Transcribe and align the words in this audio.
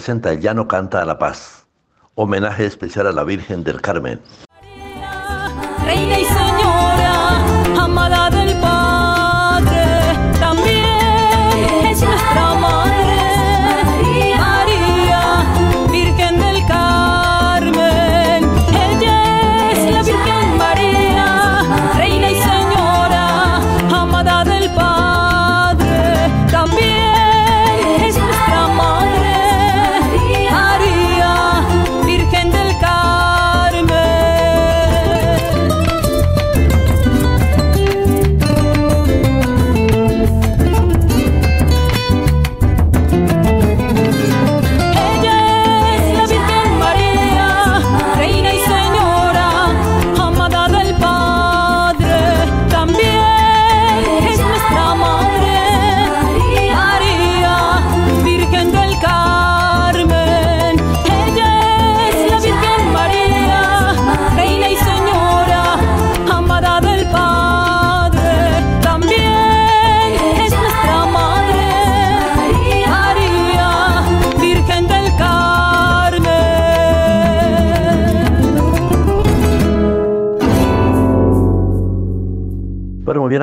presenta 0.00 0.32
El 0.32 0.40
Llano 0.40 0.66
Canta 0.66 1.02
a 1.02 1.04
la 1.04 1.18
Paz, 1.18 1.66
homenaje 2.14 2.64
especial 2.64 3.06
a 3.06 3.12
la 3.12 3.22
Virgen 3.22 3.62
del 3.62 3.82
Carmen. 3.82 4.18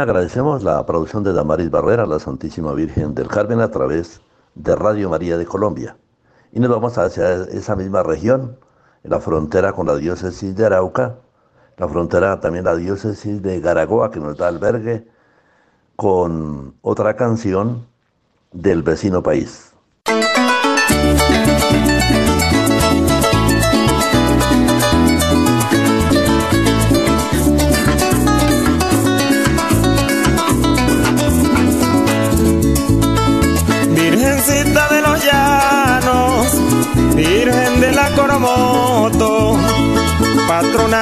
Agradecemos 0.08 0.64
la 0.64 0.86
producción 0.86 1.22
de 1.26 1.34
Damaris 1.34 1.70
Barrera, 1.70 2.06
la 2.06 2.18
Santísima 2.18 2.72
Virgen 2.72 3.14
del 3.14 3.28
Carmen, 3.28 3.60
a 3.60 3.70
través 3.70 4.22
de 4.56 4.74
Radio 4.74 5.10
María 5.10 5.38
de 5.38 5.46
Colombia. 5.46 5.98
Y 6.54 6.62
nos 6.62 6.70
vamos 6.70 6.98
hacia 6.98 7.44
esa 7.44 7.76
misma 7.76 8.04
región, 8.04 8.58
en 9.04 9.12
la 9.12 9.20
frontera 9.20 9.74
con 9.74 9.86
la 9.86 9.98
diócesis 9.98 10.56
de 10.56 10.66
Arauca, 10.66 11.18
la 11.76 11.90
frontera 11.90 12.40
también 12.40 12.64
la 12.64 12.78
diócesis 12.78 13.42
de 13.42 13.60
Garagoa, 13.60 14.10
que 14.10 14.22
nos 14.22 14.38
da 14.38 14.48
albergue, 14.48 15.10
con 15.98 16.76
otra 16.82 17.18
canción 17.18 17.86
del 18.54 18.84
vecino 18.84 19.22
país. 19.22 19.74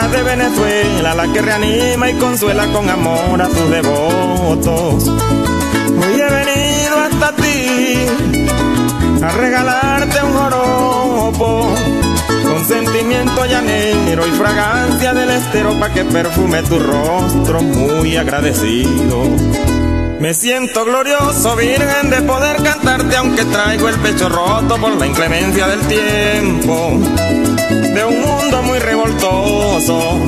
De 0.04 0.24
Venezuela, 0.24 1.16
la 1.16 1.32
que 1.32 1.42
reanima 1.42 2.10
y 2.10 2.14
consuela 2.16 2.68
con 2.68 2.90
amor 2.90 3.42
a 3.42 3.48
sus 3.48 3.70
devotos. 3.70 5.08
Hoy 5.08 6.20
he 6.20 6.30
venido 6.30 6.98
hasta 7.00 7.32
ti 7.38 8.06
a 9.24 9.30
regalarte 9.32 10.22
un 10.22 10.34
joropo 10.34 11.74
con 12.44 12.66
sentimiento 12.66 13.46
llanero 13.46 14.28
y 14.28 14.32
fragancia 14.32 15.14
del 15.14 15.30
estero 15.30 15.80
pa' 15.80 15.90
que 15.90 16.04
perfume 16.04 16.62
tu 16.64 16.78
rostro 16.78 17.62
muy 17.62 18.18
agradecido. 18.18 19.24
Me 20.20 20.34
siento 20.34 20.84
glorioso, 20.84 21.56
virgen, 21.56 22.10
de 22.10 22.22
poder 22.22 22.62
cantarte 22.62 23.16
aunque 23.16 23.46
traigo 23.46 23.88
el 23.88 23.96
pecho 24.00 24.28
roto 24.28 24.78
por 24.78 24.98
la 24.98 25.08
inclemencia 25.08 25.68
del 25.68 25.80
tiempo. 25.88 27.00
De 27.96 28.04
un 28.04 28.22
mundo 28.22 28.62
muy 28.64 28.78
revoltoso, 28.78 30.20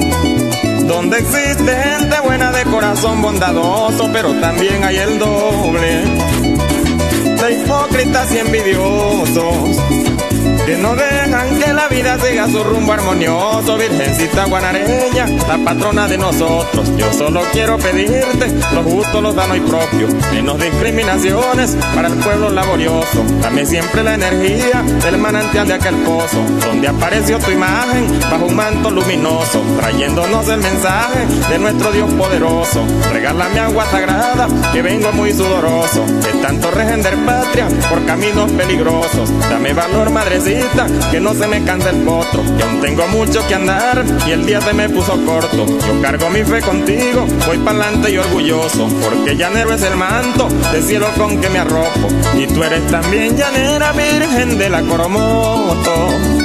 donde 0.85 1.17
existe 1.17 1.75
gente 1.75 2.17
buena 2.23 2.49
de 2.53 2.63
corazón 2.63 3.21
bondadoso, 3.21 4.09
pero 4.13 4.33
también 4.39 4.85
hay 4.85 4.95
el 4.95 5.19
doble 5.19 6.05
de 7.41 7.53
hipócritas 7.53 8.33
y 8.33 8.37
envidiosos. 8.37 9.77
Que 10.67 10.75
no 10.75 10.97
dejan 10.97 11.59
que 11.61 11.71
la 11.71 11.87
vida 11.87 12.17
siga 12.19 12.45
su 12.49 12.61
rumbo 12.61 12.91
armonioso, 12.91 13.77
Virgencita 13.77 14.43
guanareña, 14.47 15.25
la 15.47 15.57
patrona 15.63 16.09
de 16.09 16.17
nosotros. 16.17 16.91
Yo 16.97 17.13
solo 17.13 17.41
quiero 17.53 17.77
pedirte 17.77 18.51
lo 18.73 18.83
justo, 18.83 19.21
lo 19.21 19.33
sano 19.33 19.55
y 19.55 19.61
propio, 19.61 20.09
menos 20.33 20.59
discriminaciones 20.59 21.77
para 21.95 22.09
el 22.09 22.15
pueblo 22.15 22.49
laborioso. 22.49 23.23
Dame 23.41 23.65
siempre 23.65 24.03
la 24.03 24.15
energía 24.15 24.83
del 25.05 25.17
manantial 25.19 25.69
de 25.69 25.75
aquel 25.75 25.95
pozo, 25.99 26.43
donde 26.65 26.89
apareció 26.89 27.39
tu 27.39 27.49
imagen 27.49 28.19
bajo 28.29 28.47
un 28.47 28.55
manto 28.57 28.91
luminoso, 28.91 29.63
trayéndonos 29.79 30.49
el 30.49 30.59
mensaje 30.59 31.27
de 31.49 31.59
nuestro 31.59 31.93
Dios 31.93 32.11
poderoso. 32.15 32.83
Regálame 33.13 33.61
agua 33.61 33.85
sagrada, 33.89 34.49
que 34.73 34.81
vengo 34.81 35.13
muy 35.13 35.31
sudoroso, 35.31 36.03
de 36.05 36.41
tanto 36.41 36.71
regender 36.71 37.15
patria 37.25 37.69
por 37.89 38.05
caminos 38.05 38.51
peligrosos. 38.51 39.31
Dame 39.49 39.71
valor, 39.71 40.09
madrecita 40.09 40.56
que 41.11 41.19
no 41.19 41.33
se 41.33 41.47
me 41.47 41.63
canse 41.63 41.89
el 41.89 41.97
potro, 41.97 42.43
que 42.57 42.63
aún 42.63 42.81
tengo 42.81 43.07
mucho 43.07 43.45
que 43.47 43.55
andar 43.55 44.03
y 44.27 44.31
el 44.31 44.45
día 44.45 44.61
se 44.61 44.73
me 44.73 44.89
puso 44.89 45.13
corto. 45.25 45.65
Yo 45.65 46.01
cargo 46.01 46.29
mi 46.29 46.43
fe 46.43 46.61
contigo, 46.61 47.25
voy 47.45 47.57
pa'lante 47.59 48.11
y 48.11 48.17
orgulloso, 48.17 48.87
porque 49.01 49.35
llanero 49.35 49.73
es 49.73 49.81
el 49.83 49.95
manto 49.95 50.47
de 50.71 50.81
cielo 50.81 51.07
con 51.17 51.39
que 51.39 51.49
me 51.49 51.59
arropo. 51.59 52.07
Y 52.37 52.47
tú 52.47 52.63
eres 52.63 52.85
también 52.87 53.35
llanera 53.35 53.91
virgen 53.93 54.57
de 54.57 54.69
la 54.69 54.81
Coromoto. 54.81 56.36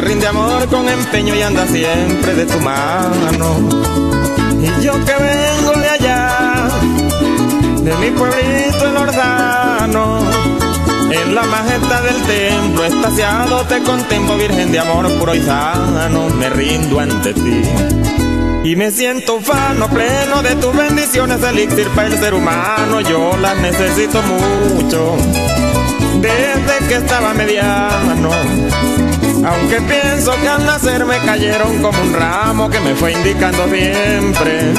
Rinde 0.00 0.26
amor 0.26 0.66
con 0.68 0.88
empeño 0.88 1.34
y 1.34 1.42
anda 1.42 1.66
siempre 1.66 2.34
de 2.34 2.46
tu 2.46 2.58
mano. 2.60 3.68
Y 4.60 4.82
yo 4.82 4.92
que 5.04 5.12
vengo 5.12 5.72
de 5.78 5.88
allá, 5.88 6.68
de 7.82 7.94
mi 7.96 8.10
pueblito 8.10 8.88
el 8.88 8.96
Ordano, 8.96 10.20
en 11.10 11.34
la 11.34 11.42
majestad 11.42 12.02
del 12.02 12.22
templo, 12.22 12.84
estaciado 12.84 13.64
te 13.66 13.82
contemplo, 13.82 14.36
Virgen 14.36 14.72
de 14.72 14.78
amor 14.78 15.10
puro 15.18 15.34
y 15.34 15.42
sano, 15.42 16.28
me 16.30 16.48
rindo 16.50 17.00
ante 17.00 17.34
ti. 17.34 17.62
Y 18.64 18.76
me 18.76 18.90
siento 18.90 19.36
ufano, 19.36 19.88
pleno 19.88 20.42
de 20.42 20.54
tus 20.56 20.76
bendiciones, 20.76 21.42
elixir 21.42 21.88
para 21.88 22.08
el 22.08 22.18
ser 22.18 22.34
humano, 22.34 23.00
yo 23.00 23.36
las 23.40 23.56
necesito 23.58 24.20
mucho, 24.22 25.16
desde 26.20 26.88
que 26.88 26.94
estaba 26.94 27.32
mediano. 27.34 28.30
Aunque 29.44 29.80
pienso 29.80 30.32
que 30.40 30.48
al 30.48 30.66
nacer 30.66 31.04
me 31.04 31.18
cayeron 31.18 31.82
como 31.82 32.00
un 32.02 32.12
ramo 32.12 32.68
que 32.68 32.80
me 32.80 32.94
fue 32.94 33.12
indicando 33.12 33.66
siempre 33.68 34.72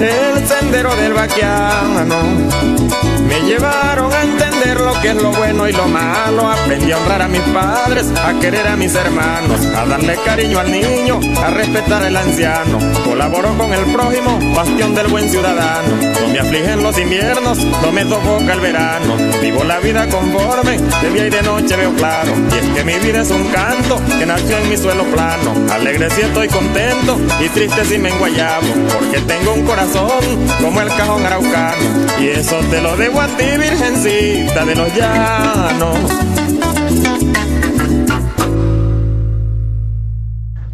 el 0.00 0.46
sendero 0.46 0.94
del 0.96 1.14
vaquiano. 1.14 3.13
Me 3.26 3.40
llevaron 3.40 4.12
a 4.12 4.22
entender 4.22 4.80
lo 4.80 4.92
que 5.00 5.10
es 5.10 5.16
lo 5.16 5.32
bueno 5.32 5.68
y 5.68 5.72
lo 5.72 5.86
malo. 5.88 6.50
Aprendí 6.50 6.92
a 6.92 6.98
honrar 6.98 7.22
a 7.22 7.28
mis 7.28 7.40
padres, 7.40 8.06
a 8.24 8.38
querer 8.40 8.66
a 8.66 8.76
mis 8.76 8.94
hermanos, 8.94 9.60
a 9.74 9.86
darle 9.86 10.16
cariño 10.24 10.58
al 10.58 10.70
niño, 10.70 11.20
a 11.42 11.50
respetar 11.50 12.02
al 12.02 12.16
anciano. 12.16 12.78
Colaboro 13.04 13.56
con 13.56 13.72
el 13.72 13.84
prójimo, 13.92 14.38
bastión 14.54 14.94
del 14.94 15.08
buen 15.08 15.28
ciudadano. 15.30 15.88
No 16.20 16.28
me 16.28 16.38
afligen 16.38 16.82
los 16.82 16.98
inviernos, 16.98 17.58
no 17.58 17.92
me 17.92 18.02
sofoca 18.02 18.52
el 18.52 18.60
verano. 18.60 19.16
Vivo 19.40 19.64
la 19.64 19.78
vida 19.78 20.06
conforme, 20.08 20.78
de 20.78 21.10
día 21.10 21.26
y 21.26 21.30
de 21.30 21.42
noche 21.42 21.76
veo 21.76 21.92
claro. 21.94 22.32
Y 22.52 22.58
es 22.58 22.66
que 22.74 22.84
mi 22.84 22.94
vida 22.94 23.22
es 23.22 23.30
un 23.30 23.44
canto 23.48 24.00
que 24.18 24.26
nació 24.26 24.58
en 24.58 24.68
mi 24.68 24.76
suelo 24.76 25.04
plano. 25.04 25.54
Alegre 25.72 26.10
si 26.10 26.22
estoy 26.22 26.48
contento 26.48 27.18
y 27.40 27.48
triste 27.48 27.84
si 27.84 27.98
me 27.98 28.10
enguayabo. 28.10 28.66
Porque 28.92 29.20
tengo 29.20 29.54
un 29.54 29.64
corazón 29.64 30.20
como 30.60 30.80
el 30.80 30.88
cajón 30.88 31.24
araucano. 31.24 31.84
Y 32.20 32.28
eso 32.28 32.56
te 32.70 32.80
lo 32.80 32.96
debo 32.96 33.13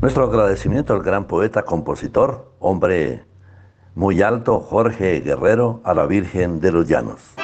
Nuestro 0.01 0.25
agradecimiento 0.25 0.95
al 0.95 1.03
gran 1.03 1.27
poeta, 1.27 1.63
compositor, 1.63 2.55
hombre 2.59 3.25
muy 3.95 4.23
alto, 4.23 4.61
Jorge 4.61 5.21
Guerrero, 5.21 5.83
a 5.85 5.93
la 5.93 6.07
Virgen 6.07 6.61
de 6.61 6.73
los 6.73 6.89
Llanos. 6.89 7.40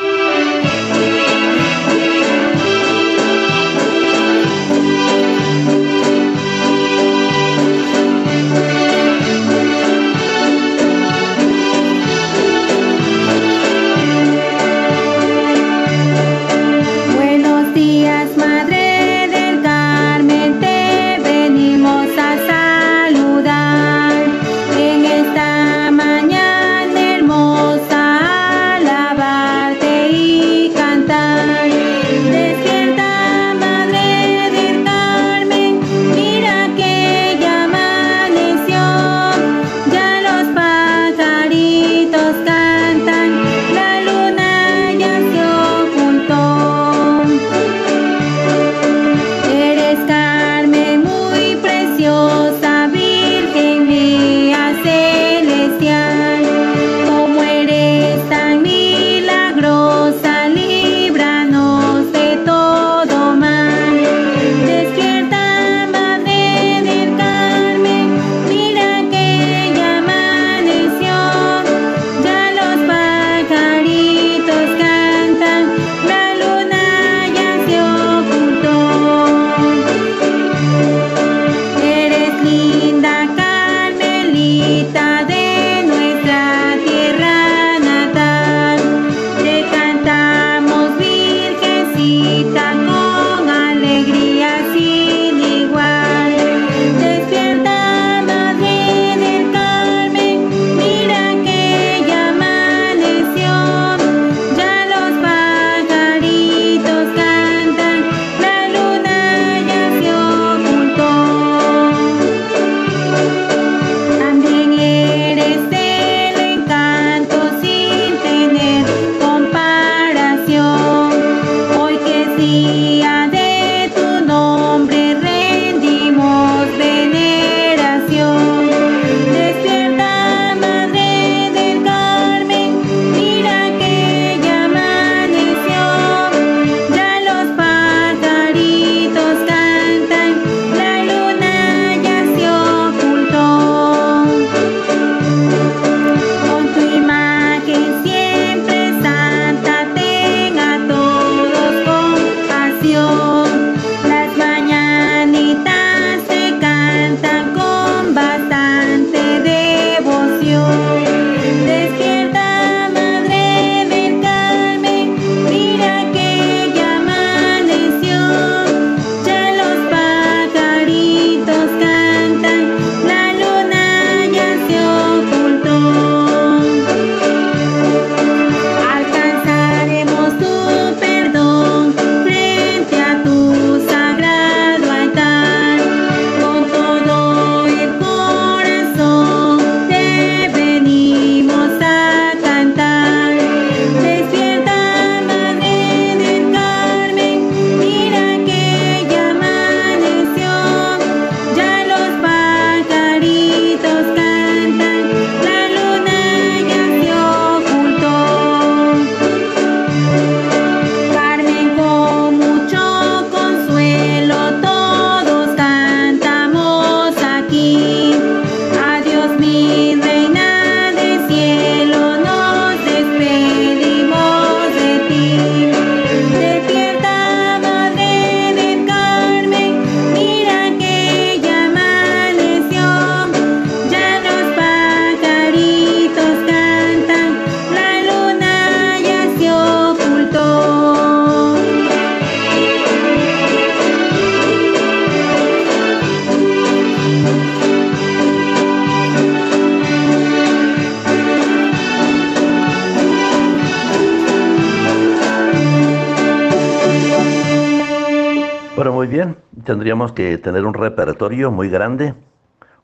Tendríamos 259.67 260.13
que 260.13 260.39
tener 260.39 260.65
un 260.65 260.75
repertorio 260.75 261.51
muy 261.51 261.69
grande, 261.69 262.15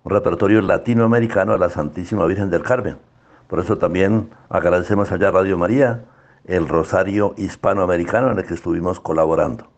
un 0.03 0.11
repertorio 0.11 0.61
latinoamericano 0.63 1.53
a 1.53 1.57
la 1.57 1.71
Santísima 1.71 2.27
Virgen 2.27 2.51
del 2.51 2.63
Carmen. 2.63 2.99
Por 3.47 3.61
eso 3.61 3.79
también 3.79 4.31
agradecemos 4.49 5.13
allá 5.13 5.29
a 5.29 5.31
Radio 5.31 5.57
María 5.57 6.07
el 6.45 6.67
rosario 6.67 7.35
hispanoamericano 7.37 8.33
en 8.33 8.39
el 8.41 8.45
que 8.45 8.55
estuvimos 8.55 8.99
colaborando. 8.99 9.69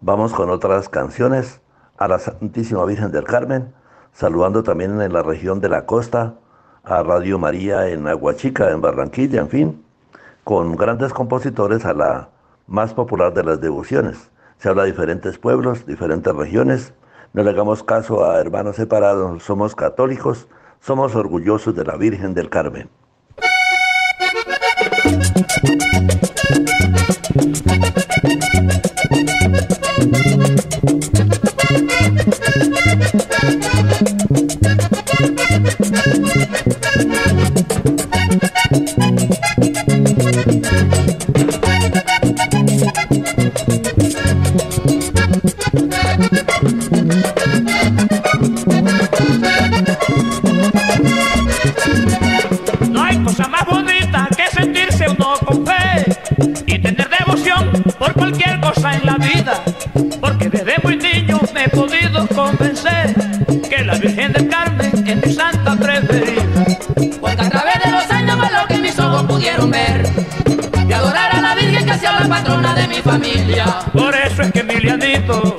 Vamos 0.00 0.32
con 0.32 0.50
otras 0.50 0.88
canciones 0.88 1.60
a 1.96 2.08
la 2.08 2.18
Santísima 2.18 2.84
Virgen 2.86 3.12
del 3.12 3.22
Carmen, 3.22 3.72
saludando 4.12 4.64
también 4.64 5.00
en 5.00 5.12
la 5.12 5.22
región 5.22 5.60
de 5.60 5.68
la 5.68 5.86
costa 5.86 6.34
a 6.82 7.04
Radio 7.04 7.38
María 7.38 7.86
en 7.86 8.08
Aguachica, 8.08 8.72
en 8.72 8.80
Barranquilla, 8.80 9.42
en 9.42 9.48
fin, 9.48 9.84
con 10.42 10.74
grandes 10.74 11.12
compositores 11.12 11.84
a 11.84 11.94
la 11.94 12.30
más 12.66 12.94
popular 12.94 13.32
de 13.32 13.44
las 13.44 13.60
devociones 13.60 14.28
se 14.58 14.68
habla 14.68 14.82
de 14.82 14.90
diferentes 14.90 15.38
pueblos, 15.38 15.86
diferentes 15.86 16.34
regiones. 16.34 16.92
No 17.32 17.42
le 17.42 17.50
hagamos 17.50 17.82
caso 17.82 18.24
a 18.24 18.40
hermanos 18.40 18.76
separados, 18.76 19.42
somos 19.42 19.74
católicos, 19.74 20.48
somos 20.80 21.14
orgullosos 21.14 21.74
de 21.74 21.84
la 21.84 21.96
Virgen 21.96 22.34
del 22.34 22.50
Carmen. 22.50 22.90
en 58.92 59.06
la 59.06 59.16
vida, 59.16 59.62
porque 60.20 60.48
desde 60.48 60.74
muy 60.82 60.96
niño 60.96 61.40
me 61.52 61.64
he 61.64 61.68
podido 61.68 62.26
convencer 62.28 63.14
que 63.68 63.84
la 63.84 63.94
Virgen 63.96 64.32
del 64.32 64.48
Carmen 64.48 65.04
es 65.06 65.26
mi 65.26 65.32
santa 65.32 65.76
preferida. 65.76 66.42
Porque 67.20 67.42
a 67.42 67.50
través 67.50 67.82
de 67.84 67.90
los 67.90 68.10
años 68.10 68.36
fue 68.36 68.48
lo 68.50 68.66
que 68.66 68.78
mis 68.78 68.98
ojos 68.98 69.24
pudieron 69.24 69.70
ver, 69.70 70.08
y 70.88 70.92
adorar 70.92 71.36
a 71.36 71.40
la 71.40 71.54
Virgen 71.54 71.86
que 71.86 71.98
sea 71.98 72.20
la 72.20 72.28
patrona 72.28 72.74
de 72.74 72.88
mi 72.88 72.96
familia. 72.96 73.64
Por 73.92 74.14
eso 74.14 74.42
es 74.42 74.52
que 74.52 74.60
Emilianito 74.60 75.56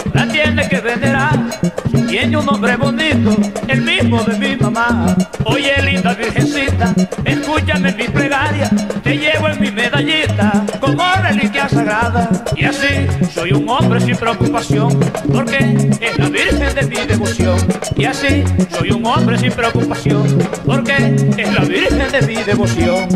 tiene 2.20 2.36
un 2.36 2.46
nombre 2.46 2.76
bonito, 2.76 3.34
el 3.70 3.82
mismo 3.82 4.22
de 4.24 4.38
mi 4.38 4.56
mamá. 4.58 5.16
Oye, 5.46 5.82
linda 5.82 6.14
Virgencita, 6.14 6.94
escúchame 7.24 7.94
mi 7.94 8.10
plegaria, 8.10 8.70
te 9.02 9.18
llevo 9.18 9.48
en 9.48 9.62
mi 9.62 9.72
medallita 9.72 10.66
como 10.82 11.02
reliquia 11.24 11.70
sagrada. 11.70 12.30
Y 12.58 12.66
así 12.66 13.08
soy 13.34 13.54
un 13.54 13.70
hombre 13.70 14.02
sin 14.02 14.18
preocupación, 14.18 15.00
porque 15.32 15.60
es 16.02 16.18
la 16.18 16.28
Virgen 16.28 16.76
de 16.76 16.88
mi 16.88 17.08
devoción. 17.08 17.58
Y 17.96 18.04
así 18.04 18.44
soy 18.70 18.92
un 18.92 19.06
hombre 19.06 19.38
sin 19.38 19.54
preocupación, 19.54 20.40
porque 20.66 21.16
es 21.38 21.54
la 21.54 21.62
Virgen 21.62 22.12
de 22.12 22.22
mi 22.24 22.36
devoción. 22.44 23.08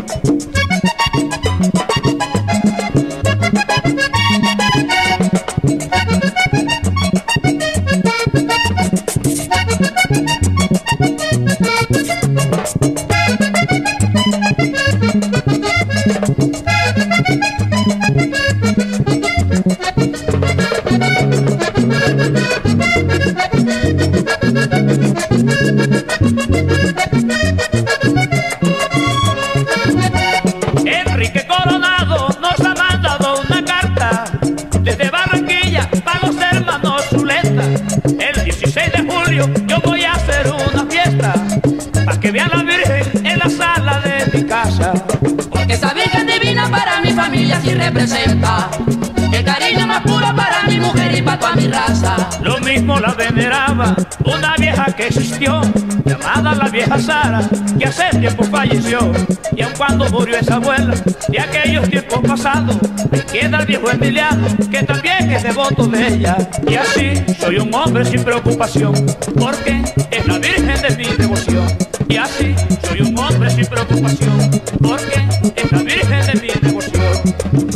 Mismo 52.74 53.00
la 53.00 53.14
veneraba 53.14 53.96
una 54.26 54.56
vieja 54.58 54.86
que 54.86 55.08
existió, 55.08 55.62
llamada 56.06 56.56
la 56.56 56.70
vieja 56.70 56.98
Sara, 57.00 57.42
que 57.78 57.86
hace 57.86 58.10
tiempo 58.18 58.44
falleció. 58.44 59.12
Y 59.56 59.62
aun 59.62 59.74
cuando 59.78 60.10
murió 60.10 60.38
esa 60.38 60.56
abuela, 60.56 60.96
de 61.28 61.40
aquellos 61.40 61.88
tiempos 61.88 62.22
pasados, 62.28 62.78
me 63.12 63.20
queda 63.26 63.60
el 63.60 63.66
viejo 63.68 63.92
Emiliano, 63.92 64.48
que 64.72 64.82
también 64.82 65.30
es 65.30 65.44
devoto 65.44 65.86
de 65.86 66.08
ella. 66.08 66.36
Y 66.68 66.76
así 66.76 67.14
soy 67.40 67.58
un 67.58 67.72
hombre 67.76 68.06
sin 68.06 68.24
preocupación, 68.24 68.94
porque 69.38 69.84
es 70.10 70.26
la 70.26 70.40
Virgen 70.40 70.82
de 70.82 70.98
mi 70.98 71.16
devoción. 71.16 71.68
Y 72.10 72.18
así 72.18 72.56
soy 72.88 73.02
un 73.02 73.18
hombre 73.20 73.52
sin 73.52 73.68
preocupación, 73.68 74.62
porque 74.82 75.22
es 75.56 75.72
la 75.72 75.78
Virgen 75.78 76.26
de 76.26 76.42
mi 76.42 76.48
devoción. 76.60 77.73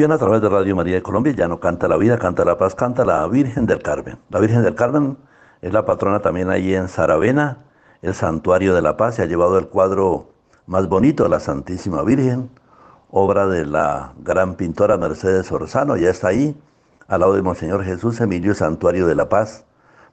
Bien, 0.00 0.12
a 0.12 0.16
través 0.16 0.40
de 0.40 0.48
Radio 0.48 0.74
María 0.74 0.94
de 0.94 1.02
Colombia 1.02 1.34
ya 1.34 1.46
no 1.46 1.60
canta 1.60 1.86
la 1.86 1.98
vida, 1.98 2.16
canta 2.16 2.42
la 2.42 2.56
paz, 2.56 2.74
canta 2.74 3.04
la 3.04 3.28
Virgen 3.28 3.66
del 3.66 3.82
Carmen. 3.82 4.16
La 4.30 4.40
Virgen 4.40 4.62
del 4.62 4.74
Carmen 4.74 5.18
es 5.60 5.74
la 5.74 5.84
patrona 5.84 6.20
también 6.20 6.48
ahí 6.48 6.74
en 6.74 6.88
Saravena, 6.88 7.58
el 8.00 8.14
Santuario 8.14 8.74
de 8.74 8.80
la 8.80 8.96
Paz, 8.96 9.16
se 9.16 9.22
ha 9.22 9.26
llevado 9.26 9.58
el 9.58 9.68
cuadro 9.68 10.30
más 10.64 10.88
bonito, 10.88 11.28
la 11.28 11.38
Santísima 11.38 12.02
Virgen, 12.02 12.48
obra 13.10 13.46
de 13.46 13.66
la 13.66 14.14
gran 14.20 14.54
pintora 14.54 14.96
Mercedes 14.96 15.52
Orzano, 15.52 15.98
ya 15.98 16.08
está 16.08 16.28
ahí, 16.28 16.58
al 17.06 17.20
lado 17.20 17.34
de 17.34 17.42
Monseñor 17.42 17.84
Jesús 17.84 18.22
Emilio 18.22 18.54
Santuario 18.54 19.06
de 19.06 19.14
la 19.14 19.28
Paz, 19.28 19.66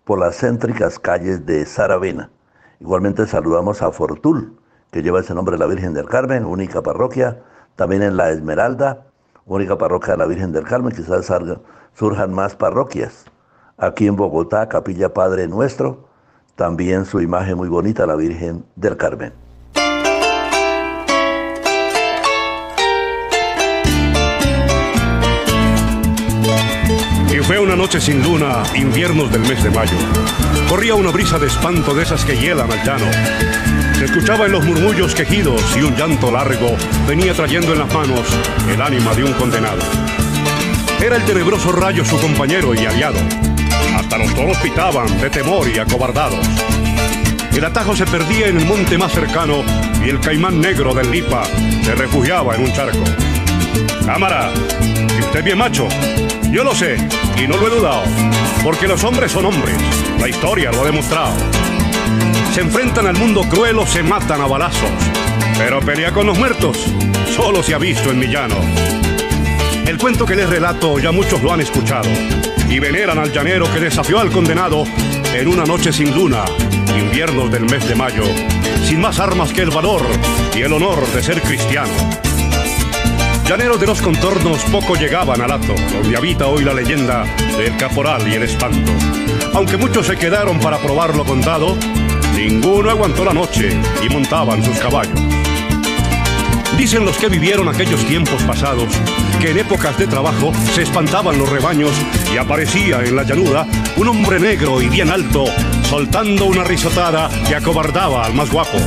por 0.03 0.19
las 0.19 0.35
céntricas 0.35 0.99
calles 0.99 1.45
de 1.45 1.65
Saravena. 1.65 2.29
Igualmente 2.81 3.25
saludamos 3.25 3.81
a 3.81 3.93
Fortul, 3.93 4.59
que 4.91 5.01
lleva 5.01 5.21
ese 5.21 5.33
nombre 5.33 5.57
la 5.57 5.65
Virgen 5.65 5.93
del 5.93 6.09
Carmen, 6.09 6.43
única 6.43 6.81
parroquia, 6.81 7.41
también 7.77 8.01
en 8.01 8.17
La 8.17 8.31
Esmeralda, 8.31 9.06
única 9.47 9.77
parroquia 9.77 10.13
de 10.13 10.17
la 10.17 10.25
Virgen 10.25 10.51
del 10.51 10.65
Carmen, 10.65 10.93
quizás 10.93 11.31
surjan 11.93 12.33
más 12.33 12.55
parroquias. 12.55 13.25
Aquí 13.77 14.07
en 14.07 14.15
Bogotá, 14.15 14.67
Capilla 14.67 15.13
Padre 15.13 15.47
Nuestro, 15.47 16.07
también 16.55 17.05
su 17.05 17.21
imagen 17.21 17.57
muy 17.57 17.69
bonita, 17.69 18.05
la 18.05 18.15
Virgen 18.15 18.65
del 18.75 18.97
Carmen. 18.97 19.46
Fue 27.47 27.57
una 27.59 27.77
noche 27.77 28.01
sin 28.01 28.21
luna, 28.21 28.61
inviernos 28.75 29.31
del 29.31 29.39
mes 29.39 29.63
de 29.63 29.69
mayo. 29.69 29.95
Corría 30.67 30.95
una 30.95 31.11
brisa 31.11 31.39
de 31.39 31.47
espanto 31.47 31.93
de 31.93 32.03
esas 32.03 32.25
que 32.25 32.35
hielan 32.35 32.69
al 32.69 32.83
llano. 32.83 33.05
Se 33.97 34.03
escuchaba 34.03 34.47
en 34.47 34.51
los 34.51 34.65
murmullos 34.65 35.15
quejidos 35.15 35.61
y 35.77 35.81
un 35.81 35.95
llanto 35.95 36.29
largo 36.29 36.75
venía 37.07 37.33
trayendo 37.33 37.71
en 37.71 37.79
las 37.79 37.93
manos 37.93 38.27
el 38.69 38.81
ánima 38.81 39.15
de 39.15 39.23
un 39.23 39.31
condenado. 39.31 39.79
Era 40.99 41.15
el 41.15 41.23
tenebroso 41.23 41.71
rayo 41.71 42.03
su 42.03 42.19
compañero 42.19 42.75
y 42.75 42.85
aliado. 42.85 43.19
Hasta 43.95 44.17
los 44.17 44.35
toros 44.35 44.57
pitaban 44.57 45.17
de 45.21 45.29
temor 45.29 45.69
y 45.69 45.79
acobardados. 45.79 46.45
El 47.55 47.63
atajo 47.63 47.95
se 47.95 48.05
perdía 48.05 48.47
en 48.47 48.57
el 48.57 48.65
monte 48.65 48.97
más 48.97 49.13
cercano 49.13 49.63
y 50.05 50.09
el 50.09 50.19
caimán 50.19 50.59
negro 50.59 50.93
del 50.93 51.09
Lipa 51.09 51.45
se 51.81 51.95
refugiaba 51.95 52.55
en 52.55 52.63
un 52.63 52.73
charco. 52.73 53.05
Cámara, 54.05 54.51
que 55.17 55.23
usted 55.23 55.43
bien 55.43 55.57
macho. 55.57 55.87
Yo 56.51 56.63
lo 56.63 56.75
sé, 56.75 56.95
y 57.37 57.47
no 57.47 57.57
lo 57.57 57.67
he 57.67 57.69
dudado, 57.71 58.03
porque 58.63 58.87
los 58.87 59.03
hombres 59.03 59.31
son 59.31 59.45
hombres. 59.45 59.75
La 60.19 60.27
historia 60.27 60.71
lo 60.71 60.81
ha 60.81 60.85
demostrado. 60.85 61.33
Se 62.53 62.61
enfrentan 62.61 63.07
al 63.07 63.17
mundo 63.17 63.41
cruel 63.49 63.79
o 63.79 63.85
se 63.85 64.03
matan 64.03 64.41
a 64.41 64.47
balazos. 64.47 64.89
Pero 65.57 65.79
pelea 65.79 66.11
con 66.11 66.27
los 66.27 66.37
muertos 66.37 66.77
solo 67.35 67.63
se 67.63 67.73
ha 67.73 67.79
visto 67.79 68.11
en 68.11 68.19
Millano. 68.19 68.55
El 69.87 69.97
cuento 69.97 70.25
que 70.25 70.35
les 70.35 70.49
relato 70.49 70.99
ya 70.99 71.11
muchos 71.11 71.41
lo 71.41 71.51
han 71.51 71.61
escuchado 71.61 72.09
y 72.69 72.79
veneran 72.79 73.17
al 73.17 73.31
llanero 73.31 73.71
que 73.73 73.79
desafió 73.79 74.19
al 74.19 74.31
condenado 74.31 74.83
en 75.33 75.47
una 75.47 75.63
noche 75.63 75.91
sin 75.91 76.13
luna, 76.13 76.45
inviernos 76.99 77.49
del 77.51 77.63
mes 77.63 77.87
de 77.87 77.95
mayo, 77.95 78.23
sin 78.85 79.01
más 79.01 79.19
armas 79.19 79.51
que 79.51 79.61
el 79.61 79.71
valor 79.71 80.01
y 80.55 80.61
el 80.61 80.73
honor 80.73 81.07
de 81.07 81.23
ser 81.23 81.41
cristiano. 81.41 82.26
Llaneros 83.47 83.79
de 83.79 83.87
los 83.87 84.01
contornos 84.01 84.61
poco 84.65 84.95
llegaban 84.95 85.39
al 85.39 85.49
hato, 85.49 85.73
donde 85.93 86.17
habita 86.17 86.47
hoy 86.47 86.65
la 86.65 86.73
leyenda 86.73 87.23
del 87.57 87.77
caporal 87.77 88.27
y 88.27 88.33
el 88.33 88.43
espanto. 88.43 88.91
Aunque 89.53 89.77
muchos 89.77 90.07
se 90.07 90.17
quedaron 90.17 90.59
para 90.59 90.77
probar 90.79 91.15
lo 91.15 91.23
contado, 91.23 91.77
ninguno 92.35 92.89
aguantó 92.89 93.23
la 93.23 93.33
noche 93.33 93.69
y 94.03 94.09
montaban 94.09 94.61
sus 94.61 94.77
caballos. 94.79 95.17
Dicen 96.77 97.05
los 97.05 97.17
que 97.17 97.29
vivieron 97.29 97.69
aquellos 97.69 98.05
tiempos 98.05 98.43
pasados 98.43 98.89
que 99.39 99.51
en 99.51 99.59
épocas 99.59 99.97
de 99.97 100.07
trabajo 100.07 100.51
se 100.73 100.81
espantaban 100.81 101.39
los 101.39 101.49
rebaños 101.49 101.91
y 102.33 102.37
aparecía 102.37 103.01
en 103.01 103.15
la 103.15 103.23
llanura 103.23 103.65
un 103.95 104.09
hombre 104.09 104.41
negro 104.41 104.81
y 104.81 104.89
bien 104.89 105.09
alto, 105.09 105.45
soltando 105.83 106.45
una 106.45 106.65
risotada 106.65 107.29
que 107.47 107.55
acobardaba 107.55 108.25
al 108.25 108.33
más 108.33 108.51
guapo. 108.51 108.77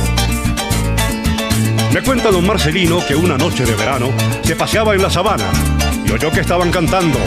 Me 1.93 2.01
cuenta 2.01 2.31
don 2.31 2.47
Marcelino 2.47 3.05
que 3.05 3.15
una 3.15 3.37
noche 3.37 3.65
de 3.65 3.75
verano 3.75 4.11
se 4.43 4.55
paseaba 4.55 4.95
en 4.95 5.01
la 5.01 5.09
sabana 5.09 5.43
y 6.05 6.11
oyó 6.11 6.31
que 6.31 6.39
estaban 6.39 6.71
cantando. 6.71 7.19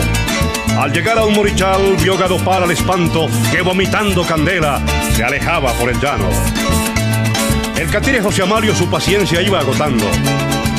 Al 0.79 0.91
llegar 0.91 1.19
a 1.19 1.23
un 1.23 1.35
morichal 1.35 1.95
vio 2.01 2.17
galopar 2.17 2.63
al 2.63 2.71
espanto 2.71 3.27
que 3.51 3.61
vomitando 3.61 4.25
candela 4.25 4.81
se 5.15 5.23
alejaba 5.23 5.71
por 5.73 5.89
el 5.89 5.99
llano. 5.99 6.27
El 7.77 7.89
catire 7.91 8.21
José 8.21 8.41
Amalio 8.41 8.73
su 8.73 8.89
paciencia 8.89 9.39
iba 9.39 9.59
agotando. 9.59 10.05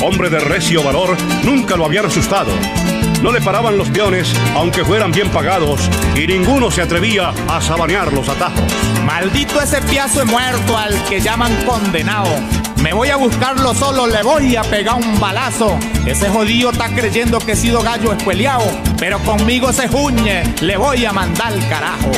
Hombre 0.03 0.31
de 0.31 0.41
recio 0.41 0.83
valor, 0.83 1.17
nunca 1.45 1.77
lo 1.77 1.85
habían 1.85 2.07
asustado. 2.07 2.51
No 3.23 3.33
le 3.33 3.41
paraban 3.41 3.79
los 3.79 3.89
peones, 3.89 4.33
aunque 4.55 4.85
fueran 4.85 5.13
bien 5.13 5.31
pagados, 5.31 5.89
y 6.15 6.27
ninguno 6.27 6.71
se 6.71 6.83
atrevía 6.83 7.33
a 7.49 7.61
sabanear 7.61 8.13
los 8.13 8.29
atajos. 8.29 8.61
Maldito 9.05 9.61
ese 9.61 9.81
piazo 9.83 10.27
muerto 10.27 10.77
al 10.77 11.03
que 11.05 11.21
llaman 11.21 11.55
condenado. 11.65 12.29
Me 12.87 12.93
voy 12.93 13.09
a 13.09 13.17
buscarlo 13.17 13.75
solo, 13.75 14.07
le 14.07 14.23
voy 14.23 14.55
a 14.55 14.63
pegar 14.63 14.95
un 14.95 15.19
balazo. 15.19 15.77
Ese 16.07 16.29
jodido 16.29 16.71
está 16.71 16.89
creyendo 16.95 17.41
que 17.41 17.53
he 17.53 17.57
sido 17.57 17.83
gallo 17.83 18.13
escueleado, 18.13 18.63
pero 18.97 19.19
conmigo 19.19 19.73
se 19.73 19.89
juñe, 19.89 20.45
le 20.61 20.77
voy 20.77 21.05
a 21.05 21.13
mandar 21.13 21.53
carajo. 21.69 22.13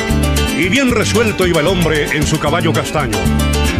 Y 0.55 0.69
bien 0.69 0.91
resuelto 0.91 1.47
iba 1.47 1.61
el 1.61 1.65
hombre 1.65 2.15
en 2.15 2.21
su 2.21 2.37
caballo 2.37 2.71
castaño. 2.71 3.17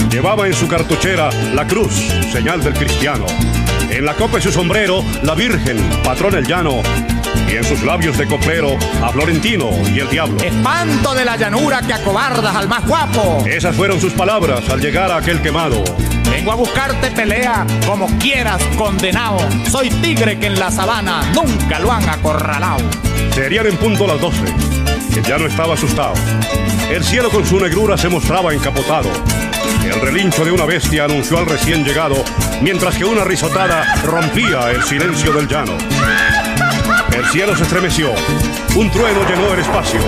Llevaba 0.10 0.48
en 0.48 0.56
su 0.56 0.68
cartuchera 0.68 1.30
la 1.54 1.68
cruz, 1.68 1.94
señal 2.32 2.64
del 2.64 2.74
cristiano. 2.74 3.28
En 3.92 4.04
la 4.04 4.16
copa 4.16 4.38
de 4.38 4.42
su 4.42 4.52
sombrero, 4.52 5.06
la 5.22 5.36
Virgen, 5.36 5.78
patrón 6.04 6.34
el 6.34 6.48
llano. 6.48 6.82
Y 7.48 7.56
en 7.56 7.66
sus 7.66 7.84
labios 7.84 8.18
de 8.18 8.26
coplero, 8.26 8.76
a 9.04 9.10
Florentino 9.12 9.70
y 9.94 10.00
el 10.00 10.10
diablo. 10.10 10.42
Espanto 10.42 11.14
de 11.14 11.24
la 11.24 11.38
llanura 11.38 11.84
que 11.84 11.94
acobardas 11.94 12.56
al 12.56 12.68
más 12.68 12.84
guapo. 12.88 13.44
Esas 13.46 13.76
fueron 13.76 14.02
sus 14.02 14.14
palabras 14.14 14.68
al 14.70 14.82
llegar 14.82 15.12
a 15.12 15.18
aquel 15.18 15.40
quemado. 15.40 15.84
Vengo 16.32 16.52
a 16.52 16.56
buscarte 16.56 17.12
pelea 17.12 17.66
como 17.86 18.08
quieras, 18.20 18.62
condenado. 18.78 19.40
Soy 19.70 19.90
tigre 19.90 20.40
que 20.40 20.48
en 20.48 20.60
la 20.60 20.72
sabana 20.72 21.22
nunca 21.34 21.80
lo 21.80 21.92
han 21.92 22.08
acorralado. 22.08 22.84
Serían 23.34 23.68
en 23.68 23.78
punto 23.78 24.08
las 24.08 24.22
doce. 24.22 24.46
El 25.16 25.24
llano 25.24 25.48
estaba 25.48 25.74
asustado. 25.74 26.14
El 26.90 27.04
cielo 27.04 27.30
con 27.30 27.46
su 27.46 27.60
negrura 27.60 27.98
se 27.98 28.10
mostraba 28.10 28.54
encapotado. 28.54 29.10
El 29.84 30.00
relincho 30.02 30.46
de 30.46 30.52
una 30.52 30.66
bestia 30.66 31.06
anunció 31.06 31.38
al 31.38 31.46
recién 31.46 31.84
llegado, 31.84 32.24
mientras 32.62 32.98
que 32.98 33.06
una 33.06 33.24
risotada 33.24 33.96
rompía 34.04 34.72
el 34.72 34.84
silencio 34.84 35.34
del 35.34 35.48
llano. 35.48 35.78
El 37.16 37.26
cielo 37.26 37.56
se 37.56 37.64
estremeció, 37.64 38.14
un 38.76 38.90
trueno 38.92 39.28
llenó 39.28 39.54
el 39.54 39.60
espacio 39.60 40.00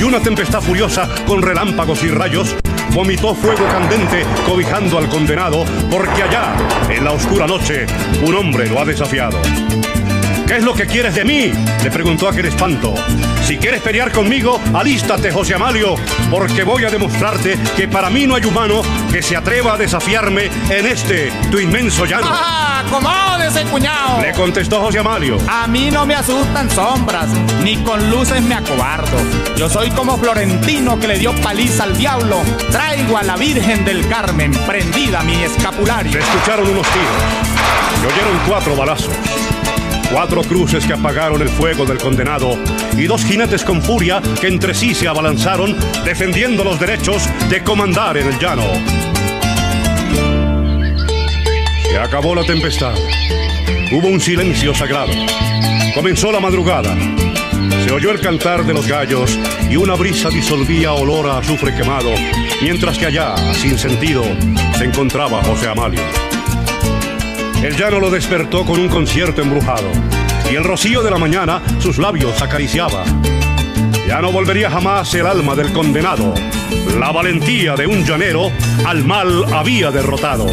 y 0.00 0.02
una 0.02 0.20
tempestad 0.20 0.62
furiosa 0.62 1.08
con 1.26 1.42
relámpagos 1.42 2.02
y 2.02 2.08
rayos 2.08 2.56
vomitó 2.94 3.34
fuego 3.34 3.66
candente 3.66 4.24
cobijando 4.46 4.98
al 4.98 5.08
condenado 5.08 5.64
porque 5.90 6.22
allá, 6.22 6.54
en 6.88 7.04
la 7.04 7.12
oscura 7.12 7.46
noche, 7.46 7.86
un 8.24 8.34
hombre 8.34 8.68
lo 8.68 8.80
ha 8.80 8.84
desafiado. 8.84 9.38
¿Qué 10.46 10.56
es 10.56 10.62
lo 10.62 10.74
que 10.74 10.86
quieres 10.86 11.14
de 11.14 11.24
mí? 11.24 11.52
Le 11.82 11.90
preguntó 11.90 12.28
aquel 12.28 12.46
espanto. 12.46 12.94
Si 13.44 13.58
quieres 13.58 13.82
pelear 13.82 14.10
conmigo, 14.10 14.58
alístate, 14.72 15.30
José 15.30 15.54
Amalio, 15.54 15.96
porque 16.30 16.64
voy 16.64 16.84
a 16.84 16.90
demostrarte 16.90 17.58
que 17.76 17.86
para 17.88 18.08
mí 18.08 18.26
no 18.26 18.34
hay 18.36 18.44
humano 18.46 18.80
que 19.12 19.22
se 19.22 19.36
atreva 19.36 19.74
a 19.74 19.76
desafiarme 19.76 20.50
en 20.70 20.86
este, 20.86 21.30
tu 21.50 21.58
inmenso 21.58 22.06
llano. 22.06 22.26
¡Ah! 22.26 22.64
¡Acomódese, 22.86 23.64
cuñado! 23.64 24.20
Le 24.20 24.32
contestó 24.32 24.80
José 24.80 24.98
Amalio. 25.00 25.36
A 25.48 25.66
mí 25.66 25.90
no 25.90 26.06
me 26.06 26.14
asustan 26.14 26.70
sombras, 26.70 27.28
ni 27.62 27.76
con 27.78 28.10
luces 28.10 28.42
me 28.42 28.54
acobardo. 28.54 29.16
Yo 29.56 29.68
soy 29.68 29.90
como 29.90 30.16
Florentino 30.16 30.98
que 30.98 31.08
le 31.08 31.18
dio 31.18 31.34
paliza 31.42 31.84
al 31.84 31.96
diablo. 31.96 32.42
Traigo 32.70 33.18
a 33.18 33.22
la 33.22 33.36
Virgen 33.36 33.84
del 33.84 34.06
Carmen 34.08 34.52
prendida 34.66 35.22
mi 35.22 35.42
escapulario. 35.42 36.12
Se 36.12 36.18
escucharon 36.18 36.68
unos 36.68 36.86
tiros 36.88 38.02
y 38.02 38.06
oyeron 38.06 38.40
cuatro 38.46 38.76
balazos. 38.76 39.12
Cuatro 40.14 40.42
cruces 40.42 40.86
que 40.86 40.92
apagaron 40.92 41.42
el 41.42 41.48
fuego 41.48 41.84
del 41.84 41.98
condenado 41.98 42.56
y 42.96 43.02
dos 43.08 43.24
jinetes 43.24 43.64
con 43.64 43.82
furia 43.82 44.22
que 44.40 44.46
entre 44.46 44.72
sí 44.72 44.94
se 44.94 45.08
abalanzaron 45.08 45.76
defendiendo 46.04 46.62
los 46.62 46.78
derechos 46.78 47.28
de 47.50 47.64
comandar 47.64 48.16
en 48.16 48.28
el 48.28 48.38
llano. 48.38 48.62
Se 51.82 51.98
acabó 51.98 52.32
la 52.36 52.44
tempestad. 52.44 52.94
Hubo 53.90 54.06
un 54.06 54.20
silencio 54.20 54.72
sagrado. 54.72 55.12
Comenzó 55.96 56.30
la 56.30 56.38
madrugada. 56.38 56.96
Se 57.84 57.90
oyó 57.90 58.12
el 58.12 58.20
cantar 58.20 58.64
de 58.64 58.72
los 58.72 58.86
gallos 58.86 59.36
y 59.68 59.74
una 59.74 59.96
brisa 59.96 60.28
disolvía 60.28 60.92
olor 60.92 61.28
a 61.28 61.38
azufre 61.38 61.74
quemado, 61.74 62.12
mientras 62.62 62.98
que 62.98 63.06
allá, 63.06 63.34
sin 63.54 63.76
sentido, 63.76 64.22
se 64.78 64.84
encontraba 64.84 65.42
José 65.42 65.66
Amalio. 65.66 66.23
El 67.62 67.76
llano 67.76 68.00
lo 68.00 68.10
despertó 68.10 68.64
con 68.64 68.78
un 68.78 68.88
concierto 68.88 69.42
embrujado 69.42 69.88
y 70.50 70.54
el 70.54 70.64
rocío 70.64 71.02
de 71.02 71.10
la 71.10 71.18
mañana 71.18 71.62
sus 71.78 71.98
labios 71.98 72.40
acariciaba. 72.42 73.04
Ya 74.06 74.20
no 74.20 74.30
volvería 74.30 74.70
jamás 74.70 75.14
el 75.14 75.26
alma 75.26 75.54
del 75.54 75.72
condenado. 75.72 76.34
La 76.98 77.10
valentía 77.10 77.74
de 77.74 77.86
un 77.86 78.04
llanero 78.04 78.50
al 78.86 79.04
mal 79.04 79.44
había 79.52 79.90
derrotado. 79.90 80.46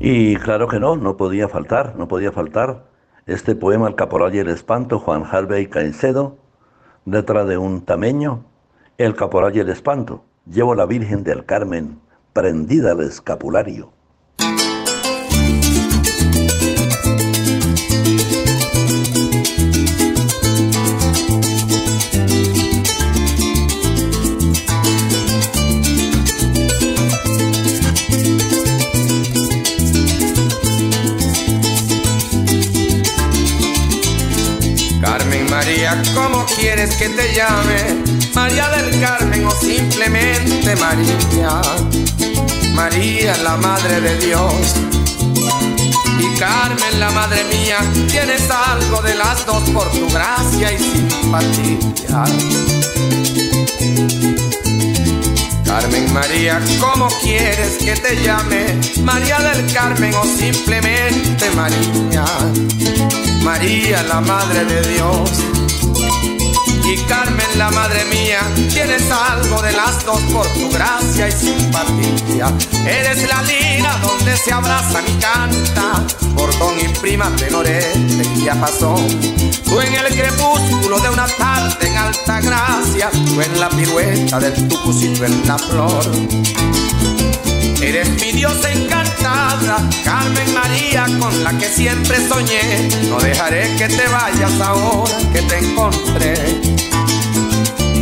Y 0.00 0.36
claro 0.36 0.66
que 0.66 0.80
no, 0.80 0.96
no 0.96 1.16
podía 1.16 1.48
faltar, 1.48 1.94
no 1.96 2.08
podía 2.08 2.32
faltar 2.32 2.86
este 3.26 3.54
poema 3.54 3.86
El 3.86 3.94
Caporal 3.94 4.34
y 4.34 4.38
el 4.38 4.48
Espanto, 4.48 4.98
Juan 4.98 5.24
Harvey 5.30 5.68
Caicedo, 5.68 6.38
letra 7.04 7.44
de 7.44 7.58
un 7.58 7.84
tameño, 7.84 8.44
El 8.98 9.14
Caporal 9.14 9.54
y 9.54 9.60
el 9.60 9.68
Espanto. 9.68 10.24
Llevo 10.46 10.74
la 10.74 10.86
Virgen 10.86 11.22
del 11.22 11.44
Carmen 11.44 12.00
prendida 12.40 12.92
al 12.92 13.02
escapulario. 13.02 13.92
Carmen 35.02 35.50
María, 35.50 36.02
¿cómo 36.14 36.46
quieres 36.46 36.96
que 36.96 37.10
te 37.10 37.34
llame? 37.34 38.02
María 38.34 38.70
del 38.70 38.98
Carmen 38.98 39.44
o 39.44 39.50
simplemente 39.50 40.74
María. 40.76 41.99
María, 42.74 43.36
la 43.42 43.56
Madre 43.56 44.00
de 44.00 44.26
Dios. 44.26 44.74
Y 46.18 46.38
Carmen, 46.38 47.00
la 47.00 47.10
Madre 47.10 47.44
mía, 47.44 47.78
tienes 48.08 48.50
algo 48.50 49.02
de 49.02 49.14
las 49.14 49.44
dos 49.46 49.62
por 49.70 49.90
tu 49.90 50.08
gracia 50.10 50.72
y 50.72 50.78
simpatía. 50.78 52.24
Carmen 55.64 56.12
María, 56.12 56.60
¿cómo 56.80 57.08
quieres 57.22 57.78
que 57.78 57.94
te 57.94 58.22
llame? 58.22 58.78
María 59.02 59.38
del 59.38 59.72
Carmen 59.72 60.12
o 60.14 60.24
simplemente 60.24 61.50
María. 61.54 62.24
María, 63.42 64.02
la 64.02 64.20
Madre 64.20 64.64
de 64.64 64.82
Dios. 64.92 65.30
Y 66.90 66.96
Carmen, 67.04 67.46
la 67.56 67.70
madre 67.70 68.04
mía, 68.06 68.40
tienes 68.68 69.08
algo 69.12 69.62
de 69.62 69.72
las 69.72 70.04
dos 70.04 70.20
por 70.32 70.44
tu 70.48 70.68
gracia 70.70 71.28
y 71.28 71.32
simpatía. 71.32 72.52
Eres 72.84 73.28
la 73.28 73.42
lira 73.42 73.96
donde 74.02 74.36
se 74.36 74.52
abrazan 74.52 75.04
y 75.06 75.12
canta 75.20 76.04
por 76.34 76.50
don 76.58 76.80
y 76.80 76.88
prima 76.98 77.30
tenores 77.36 77.94
del 77.94 78.44
ya 78.44 78.60
pasó. 78.60 78.96
Tú 79.64 79.80
en 79.80 79.94
el 79.94 80.06
crepúsculo 80.06 80.98
de 80.98 81.10
una 81.10 81.28
tarde 81.28 81.86
en 81.86 81.96
alta 81.96 82.40
gracia, 82.40 83.08
tú 83.12 83.40
en 83.40 83.60
la 83.60 83.68
pirueta 83.68 84.40
del 84.40 84.66
tucucito 84.66 85.24
en 85.24 85.46
la 85.46 85.58
flor. 85.58 86.10
Eres 87.82 88.08
mi 88.20 88.32
diosa 88.32 88.70
encantada, 88.70 89.88
Carmen 90.04 90.52
María, 90.52 91.06
con 91.18 91.42
la 91.42 91.56
que 91.56 91.66
siempre 91.66 92.16
soñé. 92.28 92.88
No 93.08 93.18
dejaré 93.18 93.74
que 93.76 93.88
te 93.88 94.06
vayas 94.08 94.60
ahora 94.60 95.16
que 95.32 95.40
te 95.42 95.58
encontré. 95.58 96.34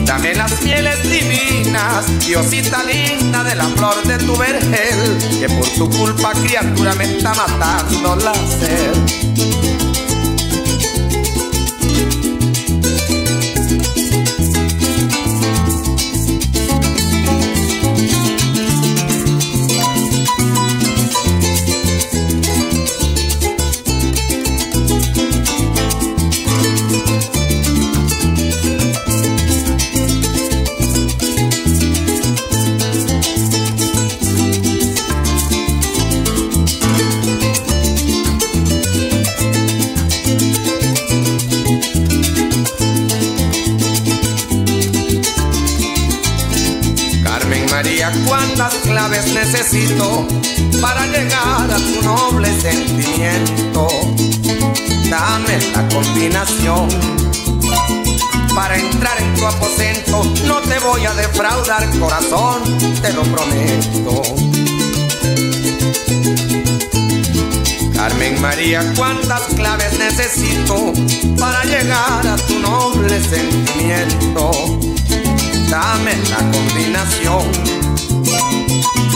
Dame 0.04 0.34
las 0.34 0.62
mieles 0.62 1.02
divinas, 1.02 2.06
Diosita 2.26 2.82
linda 2.82 3.44
de 3.44 3.54
la 3.54 3.66
flor 3.66 4.02
de 4.04 4.18
tu 4.18 4.36
vergel, 4.36 5.18
que 5.38 5.48
por 5.48 5.68
tu 5.68 5.88
culpa 5.90 6.32
criatura 6.32 6.94
me 6.94 7.04
está 7.04 7.34
matando 7.34 8.16
la 8.16 8.34
sed. 8.34 9.58
Necesito 49.70 50.26
para 50.81 51.07
llegar 51.07 51.70
a 51.70 51.76
tu 51.76 52.02
noble 52.02 52.48
sentimiento. 52.61 53.88
Dame 55.11 55.59
la 55.74 55.88
combinación 55.88 56.88
para 58.54 58.78
entrar 58.78 59.20
en 59.20 59.35
tu 59.35 59.46
aposento. 59.46 60.24
No 60.46 60.61
te 60.61 60.78
voy 60.78 61.04
a 61.04 61.14
defraudar, 61.14 61.88
corazón, 61.98 62.62
te 63.02 63.12
lo 63.12 63.22
prometo. 63.24 64.22
Carmen 67.94 68.40
María, 68.40 68.92
cuántas 68.96 69.42
claves 69.54 69.98
necesito 69.98 70.92
para 71.38 71.64
llegar 71.64 72.26
a 72.26 72.37
tu 72.37 72.59
noble 72.61 73.20
sentimiento. 73.22 74.50
Dame 75.68 76.16
la 76.31 76.38
combinación 76.50 77.88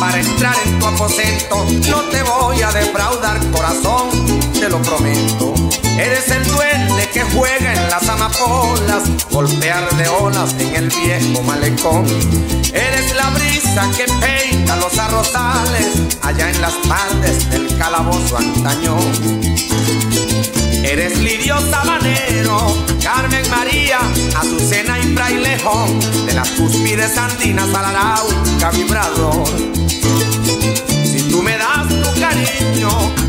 para 0.03 0.19
entrar 0.19 0.57
en 0.67 0.81
tu 0.81 0.87
aposento. 0.87 1.65
No 1.89 2.01
te 2.11 2.25
voy 2.25 2.61
a 2.61 2.73
defraudar, 2.73 3.39
corazón, 3.53 4.11
te 4.53 4.69
lo 4.69 4.83
prometo. 4.83 5.55
Eres 5.97 6.29
el 6.29 6.45
duende 6.45 7.09
que 7.13 7.23
juega 7.23 7.73
en 7.73 7.89
las 7.89 8.09
amapolas, 8.09 9.05
golpear 9.31 9.89
de 9.97 10.09
olas 10.09 10.57
en 10.59 10.75
el 10.75 10.89
viejo 10.89 11.45
malecón. 11.45 12.05
Eres 12.75 13.15
la 13.15 13.31
brisa 13.31 13.89
que 13.97 14.07
peina 14.21 14.75
los 14.75 14.99
arrozales 14.99 15.87
allá 16.21 16.51
en 16.51 16.61
las 16.61 16.75
tardes 16.83 17.49
del 17.51 17.79
calabozo 17.79 18.39
antañón. 18.39 19.07
Eres 20.83 21.17
lirio 21.19 21.61
sabanero, 21.71 22.77
Carmen 23.05 23.49
María, 23.51 24.01
Azucena 24.35 24.99
y 24.99 25.15
Frailejón, 25.15 26.27
de 26.27 26.33
las 26.33 26.49
cúspides 26.51 27.17
andinas 27.17 27.73
al 27.73 27.85
arauca 27.85 28.71
vibrador. 28.73 29.82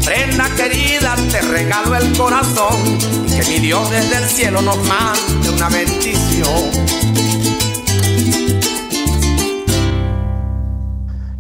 Prenda 0.06 0.46
querida, 0.56 1.16
te 1.32 1.42
regalo 1.42 1.96
el 1.96 2.18
corazón, 2.18 2.98
que 3.28 3.44
mi 3.50 3.60
Dios 3.60 3.90
desde 3.90 4.18
el 4.18 4.24
cielo 4.26 4.62
nos 4.62 4.78
mande 4.88 5.50
una 5.50 5.70
bendición. 5.70 6.72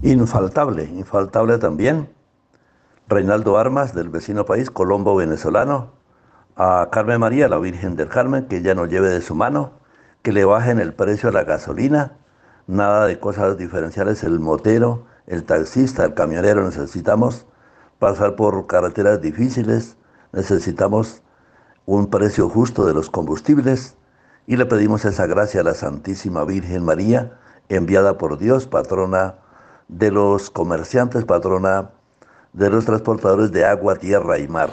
Infaltable, 0.01 0.85
infaltable 0.85 1.57
también. 1.57 2.09
Reinaldo 3.07 3.57
Armas, 3.57 3.93
del 3.93 4.09
vecino 4.09 4.45
país 4.45 4.69
colombo 4.69 5.15
venezolano, 5.15 5.91
a 6.55 6.89
Carmen 6.91 7.19
María, 7.19 7.47
la 7.47 7.57
Virgen 7.57 7.95
del 7.95 8.09
Carmen, 8.09 8.47
que 8.47 8.57
ella 8.57 8.75
nos 8.75 8.89
lleve 8.89 9.09
de 9.09 9.21
su 9.21 9.35
mano, 9.35 9.73
que 10.21 10.31
le 10.31 10.45
bajen 10.45 10.79
el 10.79 10.93
precio 10.93 11.29
a 11.29 11.31
la 11.31 11.43
gasolina, 11.43 12.17
nada 12.67 13.07
de 13.07 13.19
cosas 13.19 13.57
diferenciales, 13.57 14.23
el 14.23 14.39
motero, 14.39 15.05
el 15.27 15.43
taxista, 15.43 16.05
el 16.05 16.13
camionero, 16.13 16.63
necesitamos 16.63 17.45
pasar 18.03 18.35
por 18.35 18.67
carreteras 18.67 19.21
difíciles, 19.21 19.95
necesitamos 20.33 21.21
un 21.85 22.09
precio 22.09 22.49
justo 22.49 22.85
de 22.85 22.93
los 22.93 23.09
combustibles 23.09 23.95
y 24.45 24.57
le 24.57 24.65
pedimos 24.65 25.05
esa 25.05 25.25
gracia 25.25 25.61
a 25.61 25.63
la 25.63 25.73
Santísima 25.73 26.43
Virgen 26.43 26.83
María, 26.83 27.39
enviada 27.69 28.17
por 28.17 28.37
Dios, 28.37 28.67
patrona 28.67 29.35
de 29.87 30.11
los 30.11 30.49
comerciantes, 30.49 31.23
patrona 31.23 31.91
de 32.51 32.69
los 32.69 32.83
transportadores 32.83 33.53
de 33.53 33.63
agua, 33.63 33.95
tierra 33.95 34.37
y 34.37 34.49
mar. 34.49 34.71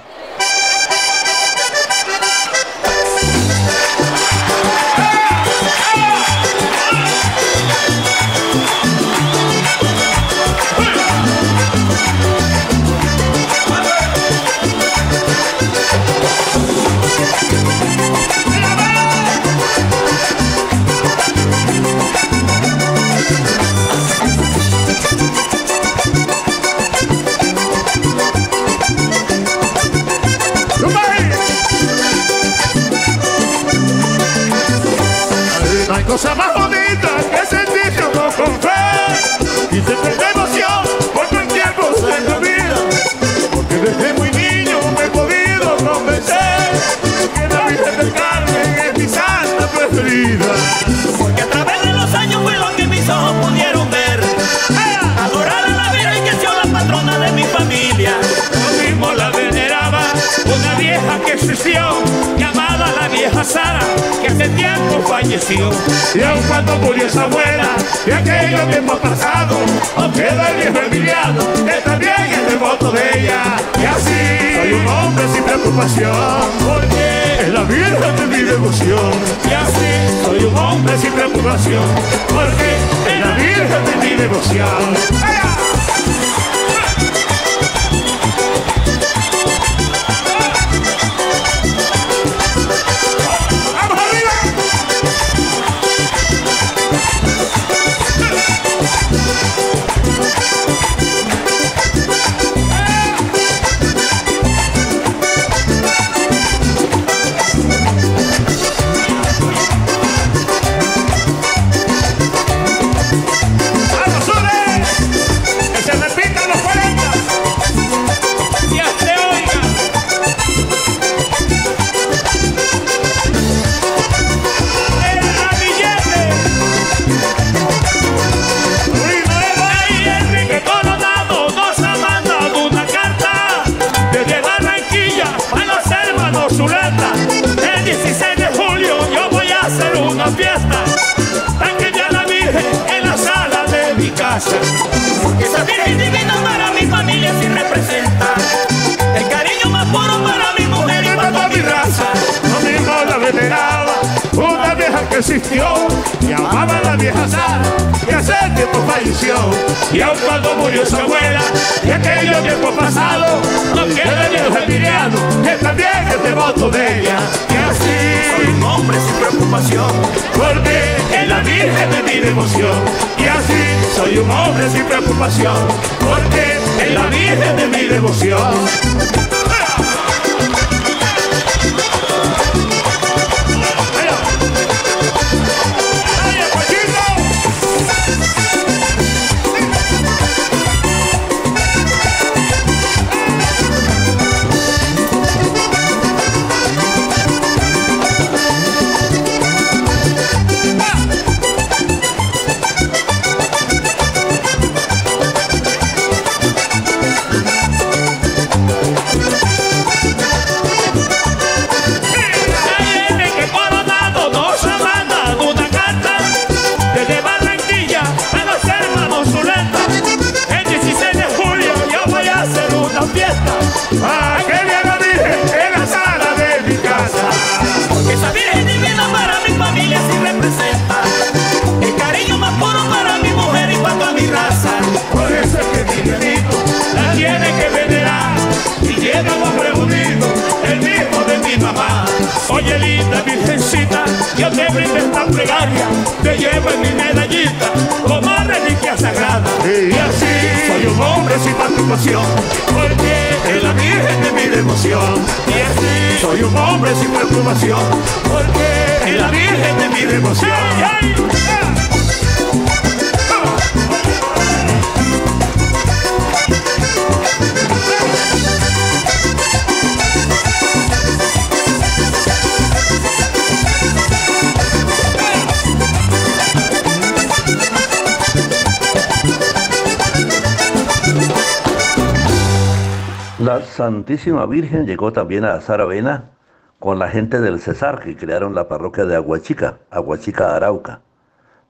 Santísima 283.80 284.44
Virgen 284.44 284.86
llegó 284.86 285.10
también 285.10 285.46
a 285.46 285.58
Saravena 285.62 286.32
con 286.78 286.98
la 286.98 287.08
gente 287.08 287.40
del 287.40 287.60
Cesar 287.60 288.00
que 288.00 288.14
crearon 288.14 288.54
la 288.54 288.68
parroquia 288.68 289.06
de 289.06 289.16
Aguachica, 289.16 289.78
Aguachica 289.90 290.54
Arauca. 290.54 291.00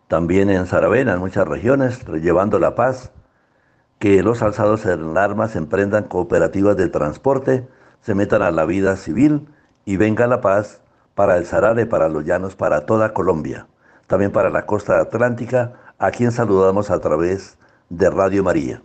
También 0.08 0.50
en 0.50 0.66
Saravena, 0.66 1.12
en 1.12 1.20
muchas 1.20 1.46
regiones, 1.46 2.04
llevando 2.20 2.58
la 2.58 2.74
paz, 2.74 3.12
que 4.00 4.24
los 4.24 4.42
alzados 4.42 4.86
en 4.86 5.16
armas 5.16 5.54
emprendan 5.54 6.02
cooperativas 6.02 6.76
de 6.76 6.88
transporte, 6.88 7.68
se 8.00 8.16
metan 8.16 8.42
a 8.42 8.50
la 8.50 8.64
vida 8.64 8.96
civil 8.96 9.46
y 9.84 9.96
venga 9.96 10.26
la 10.26 10.40
paz 10.40 10.80
para 11.14 11.36
el 11.36 11.46
Sarare, 11.46 11.86
para 11.86 12.08
los 12.08 12.24
llanos, 12.24 12.56
para 12.56 12.86
toda 12.86 13.12
Colombia, 13.12 13.68
también 14.08 14.32
para 14.32 14.50
la 14.50 14.66
costa 14.66 14.98
atlántica, 14.98 15.74
a 15.96 16.10
quien 16.10 16.32
saludamos 16.32 16.90
a 16.90 16.98
través 16.98 17.56
de 17.88 18.10
Radio 18.10 18.42
María. 18.42 18.82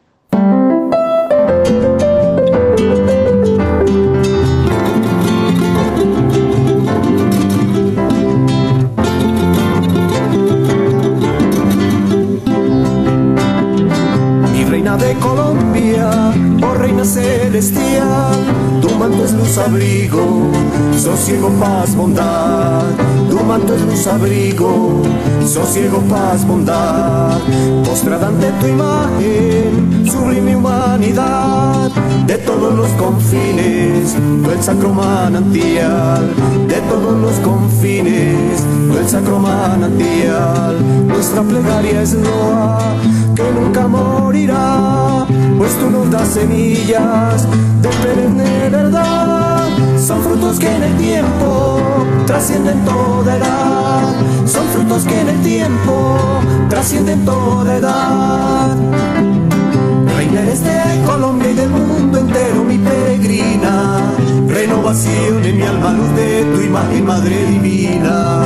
Celestial, 17.06 18.36
tu 18.54 18.64
manto 19.10 19.24
es 19.24 19.34
luz 19.34 19.58
abrigo, 19.60 20.50
sosiego, 20.98 21.50
paz, 21.60 21.96
bondad. 21.96 22.82
Tu 23.30 23.44
manto 23.44 23.76
es 23.76 23.82
luz 23.82 24.08
abrigo, 24.08 25.04
sosiego, 25.46 26.00
paz, 26.10 26.46
bondad. 26.48 27.38
Postrada 27.86 28.30
ante 28.30 28.48
tu 28.60 28.68
imagen, 28.68 30.08
sublime 30.12 30.56
humanidad, 30.56 31.91
de 32.26 32.38
todos 32.39 32.74
los 32.74 32.89
confines, 32.94 34.15
tú 34.44 34.50
el 34.50 34.63
sacro 34.63 34.89
manantial, 34.89 36.28
de 36.68 36.82
todos 36.89 37.15
los 37.22 37.36
confines, 37.48 38.63
tú 38.91 38.98
el 38.98 39.08
sacro 39.08 39.38
manantial. 39.38 40.78
Nuestra 41.08 41.44
plegaria 41.44 42.02
es 42.02 42.13
loa, 42.13 42.80
que 43.36 43.44
nunca 43.52 43.88
morirá, 43.88 45.28
pues 45.58 45.78
tú 45.80 45.89
nos 45.89 46.10
das 46.10 46.30
semillas 46.30 47.48
de 47.82 47.89
perenne 47.89 48.70
verdad. 48.70 49.68
Son 49.98 50.22
frutos 50.22 50.60
que 50.60 50.68
en 50.68 50.84
el 50.84 50.98
tiempo 50.98 51.80
trascienden 52.26 52.84
toda 52.86 53.38
edad. 53.38 54.13
Son 54.46 54.65
frutos 54.68 55.04
que 55.06 55.20
en 55.20 55.30
el 55.30 55.41
tiempo 55.41 56.18
trascienden 56.70 57.26
toda 57.26 57.78
edad. 57.78 58.76
Reina 60.15 60.41
eres 60.41 60.63
de 60.63 61.04
Colombia 61.06 61.52
y 61.52 61.54
del 61.56 61.70
mundo 61.70 62.20
entero, 62.20 62.63
mi 62.63 62.78
peregrina. 62.78 64.13
Renovación 64.65 65.45
en 65.45 65.58
mi 65.58 65.62
alma, 65.62 65.91
luz 65.91 66.15
de 66.15 66.43
tu 66.45 66.60
imagen, 66.60 67.06
Madre 67.06 67.45
Divina. 67.45 68.41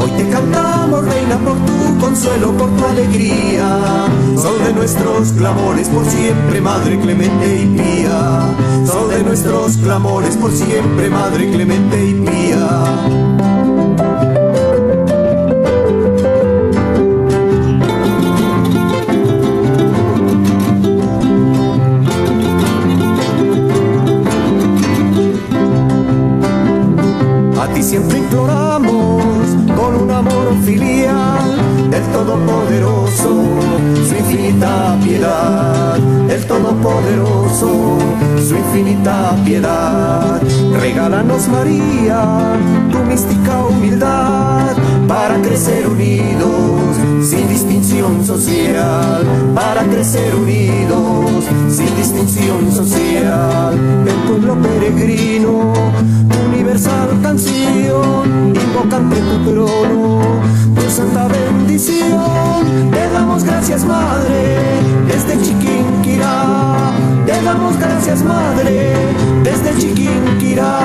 Hoy 0.00 0.10
te 0.12 0.28
cantamos, 0.28 1.04
Reina, 1.04 1.36
por 1.38 1.56
tu 1.66 1.98
consuelo, 1.98 2.56
por 2.56 2.70
tu 2.76 2.84
alegría. 2.84 4.06
Sol 4.36 4.62
de 4.64 4.72
nuestros 4.74 5.32
clamores 5.32 5.88
por 5.88 6.04
siempre, 6.06 6.60
Madre 6.60 7.00
clemente 7.00 7.62
y 7.62 7.66
pía. 7.66 8.54
Sol 8.86 9.10
de 9.10 9.24
nuestros 9.24 9.76
clamores 9.78 10.36
por 10.36 10.52
siempre, 10.52 11.10
Madre 11.10 11.50
clemente 11.50 12.10
y 12.10 12.14
pía. 12.14 13.75
Siempre 27.96 28.18
imploramos 28.18 29.22
con 29.74 30.02
un 30.02 30.10
amor 30.10 30.54
filial 30.66 31.56
del 31.90 32.02
Todopoderoso, 32.12 33.44
su 34.06 34.14
infinita 34.14 34.98
piedad, 35.02 35.96
el 36.28 36.44
Todopoderoso, 36.44 37.96
su 38.40 38.56
infinita 38.56 39.34
piedad. 39.44 40.40
Regálanos 40.80 41.48
María, 41.48 42.56
tu 42.90 42.98
mística 42.98 43.64
humildad, 43.64 44.76
para 45.08 45.40
crecer 45.40 45.86
unidos, 45.88 46.96
sin 47.22 47.48
distinción 47.48 48.24
social, 48.24 49.24
para 49.54 49.82
crecer 49.84 50.34
unidos, 50.34 51.44
sin 51.68 51.96
distinción 51.96 52.72
social, 52.72 53.74
el 54.06 54.14
pueblo 54.28 54.56
peregrino 54.62 55.72
universal 56.48 57.08
canción, 57.22 58.54
invocante 58.54 59.16
tu 59.16 59.50
trono, 59.50 60.20
tu 60.74 60.90
santa 60.90 61.28
bendición. 61.28 62.90
Te 62.90 63.10
damos 63.12 63.44
gracias, 63.44 63.84
Madre, 63.84 64.58
desde 65.06 65.40
Chiquinquirá. 65.42 67.05
Te 67.26 67.42
damos 67.42 67.76
gracias, 67.76 68.22
Madre, 68.22 68.94
desde 69.42 69.76
Chiquinquirá 69.78 70.78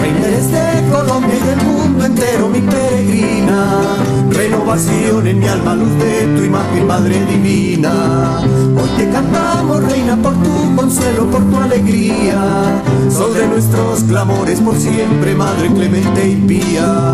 Reina 0.00 0.26
eres 0.26 0.50
de 0.50 0.90
Colombia 0.90 1.34
y 1.36 1.46
del 1.46 1.66
mundo 1.66 2.06
entero 2.06 2.48
mi 2.48 2.60
peregrina. 2.60 3.82
Renovación 4.30 5.26
en 5.26 5.40
mi 5.40 5.46
alma, 5.46 5.74
luz 5.74 5.94
de 5.98 6.22
tu 6.36 6.42
imagen, 6.42 6.86
Madre 6.86 7.22
Divina. 7.26 8.40
Hoy 8.40 8.88
te 8.96 9.10
cantamos, 9.10 9.84
Reina, 9.84 10.16
por 10.16 10.32
tu 10.32 10.74
consuelo, 10.74 11.30
por 11.30 11.42
tu 11.42 11.56
alegría. 11.58 12.82
Sol 13.10 13.34
de 13.34 13.46
nuestros 13.46 14.04
clamores 14.04 14.58
por 14.60 14.76
siempre, 14.76 15.34
Madre 15.34 15.68
clemente 15.68 16.30
y 16.30 16.36
pía. 16.36 17.12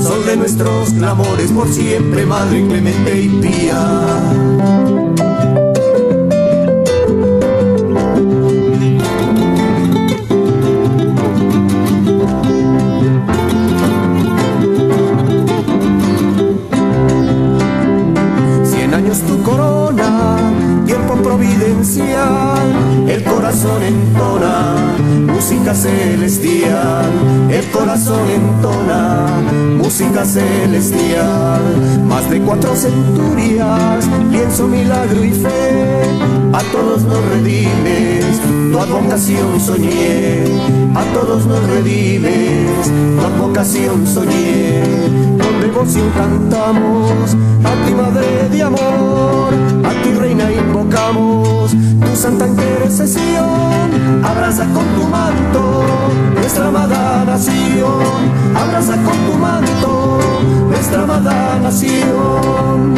Sol 0.00 0.24
de 0.24 0.36
nuestros 0.36 0.90
clamores 0.90 1.50
por 1.50 1.68
siempre, 1.68 2.24
Madre 2.24 2.64
clemente 2.68 3.20
y 3.20 3.28
pía. 3.28 5.27
Corazón 23.78 23.82
entona, 23.82 24.74
música 25.32 25.74
celestial, 25.74 27.12
el 27.50 27.64
corazón 27.70 28.28
entona, 28.28 29.26
música 29.76 30.24
celestial, 30.24 31.62
más 32.06 32.28
de 32.30 32.40
cuatro 32.40 32.74
centurias, 32.74 34.06
lienzo, 34.30 34.66
milagro 34.66 35.24
y 35.24 35.30
fe, 35.30 36.04
a 36.52 36.60
todos 36.72 37.02
nos 37.02 37.24
redimes, 37.26 38.24
tu 38.72 38.78
advocación 38.78 39.60
soñé, 39.60 40.44
a 40.94 41.04
todos 41.14 41.46
nos 41.46 41.62
redimes, 41.68 42.90
tu 43.16 43.26
advocación 43.26 44.06
soñé, 44.06 44.82
con 45.78 45.86
devoción 45.86 46.10
cantamos, 46.10 47.36
a 47.64 47.86
ti 47.86 47.94
madre 47.94 48.48
de 48.50 48.62
amor, 48.62 49.54
a 49.84 50.02
ti 50.02 50.10
reina 50.18 50.50
invocamos, 50.50 51.70
tu 51.70 52.16
santa 52.16 52.46
intercesión, 52.48 54.24
abraza 54.24 54.64
con 54.74 54.84
tu 54.96 55.06
manto. 55.06 55.84
Nuestra 56.34 56.68
amada 56.68 57.24
nación, 57.24 58.02
abraza 58.56 58.96
con 59.04 59.18
tu 59.26 59.38
manto. 59.38 60.18
Nuestra 60.68 61.02
amada 61.02 61.58
nación. 61.62 62.96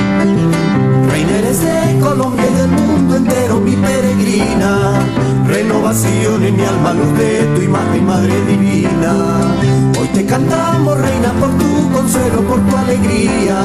Reina 1.10 1.38
eres 1.38 1.60
de 1.60 2.00
Colombia 2.00 2.46
y 2.50 2.54
del 2.54 2.68
mundo 2.68 3.16
entero, 3.16 3.60
mi 3.60 3.76
peregrina, 3.76 5.00
renovación 5.50 6.44
en 6.44 6.56
mi 6.56 6.62
alma, 6.62 6.92
luz 6.94 7.18
de 7.18 7.42
tu 7.54 7.62
imagen, 7.62 8.06
Madre 8.06 8.34
Divina. 8.46 9.12
Hoy 9.98 10.08
te 10.08 10.24
cantamos, 10.24 10.98
Reina, 10.98 11.32
por 11.40 11.50
tu 11.58 11.90
consuelo, 11.92 12.42
por 12.42 12.60
tu 12.60 12.76
alegría, 12.76 13.58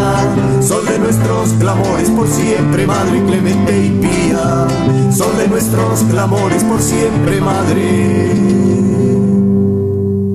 sol 0.62 0.86
de 0.86 1.00
nuestros 1.00 1.50
clamores 1.60 2.10
por 2.10 2.28
siempre, 2.28 2.88
Madre 2.88 3.24
clemente 3.26 3.86
y 3.86 3.90
pía, 4.02 4.68
sol 5.12 5.38
de 5.38 5.48
nuestros 5.48 6.04
clamores 6.04 6.64
por 6.64 6.82
siempre, 6.82 7.40
Madre 7.42 8.32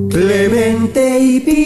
clemente 0.08 1.18
y 1.18 1.40
pía. 1.40 1.60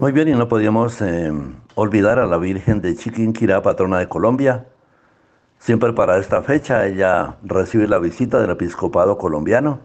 Muy 0.00 0.12
bien, 0.12 0.28
y 0.28 0.32
no 0.32 0.48
podíamos 0.48 1.00
eh, 1.02 1.30
olvidar 1.80 2.18
a 2.18 2.26
la 2.26 2.36
Virgen 2.36 2.82
de 2.82 2.94
Chiquinquirá, 2.94 3.62
patrona 3.62 4.00
de 4.00 4.08
Colombia. 4.08 4.66
Siempre 5.58 5.94
para 5.94 6.18
esta 6.18 6.42
fecha 6.42 6.86
ella 6.86 7.36
recibe 7.42 7.88
la 7.88 7.98
visita 7.98 8.38
del 8.38 8.50
episcopado 8.50 9.16
colombiano. 9.16 9.80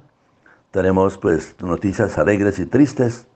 Tenemos 0.71 1.17
pues 1.17 1.55
noticias 1.61 2.17
alegres 2.17 2.59
y 2.59 2.65
tristes. 2.65 3.27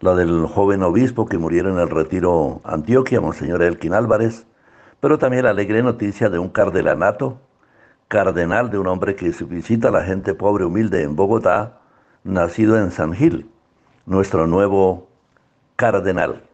La 0.00 0.14
del 0.14 0.44
joven 0.44 0.82
obispo 0.82 1.24
que 1.24 1.38
murió 1.38 1.66
en 1.68 1.78
el 1.78 1.88
retiro 1.88 2.60
Antioquia, 2.64 3.22
Monseñor 3.22 3.62
Elkin 3.62 3.94
Álvarez. 3.94 4.46
Pero 5.00 5.16
también 5.16 5.44
la 5.44 5.50
alegre 5.50 5.82
noticia 5.82 6.28
de 6.28 6.38
un 6.38 6.50
cardenalato, 6.50 7.40
cardenal 8.08 8.68
de 8.70 8.78
un 8.78 8.88
hombre 8.88 9.16
que 9.16 9.30
visita 9.48 9.88
a 9.88 9.92
la 9.92 10.02
gente 10.02 10.34
pobre 10.34 10.66
humilde 10.66 11.02
en 11.02 11.16
Bogotá, 11.16 11.80
nacido 12.24 12.76
en 12.78 12.90
San 12.90 13.14
Gil, 13.14 13.50
nuestro 14.04 14.46
nuevo 14.46 15.08
cardenal. 15.76 16.45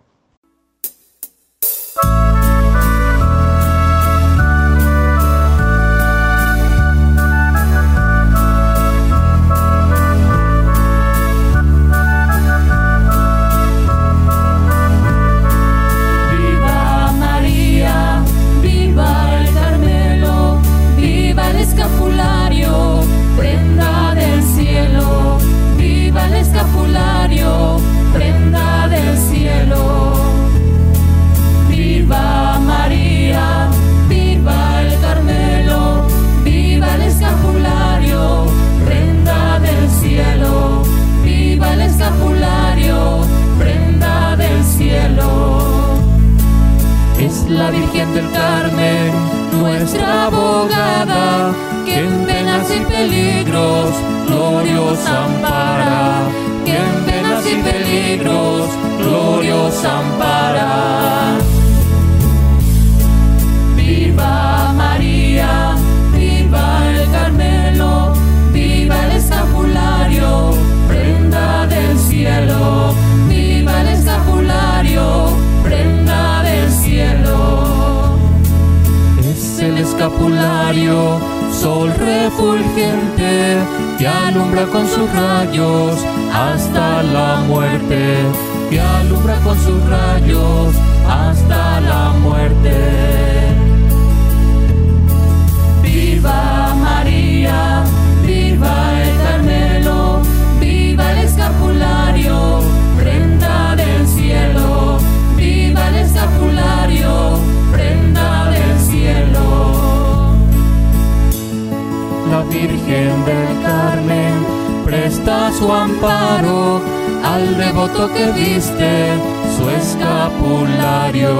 Devoto 117.93 118.15
que 118.15 118.33
viste 118.33 119.13
su 119.57 119.69
escapulario, 119.69 121.31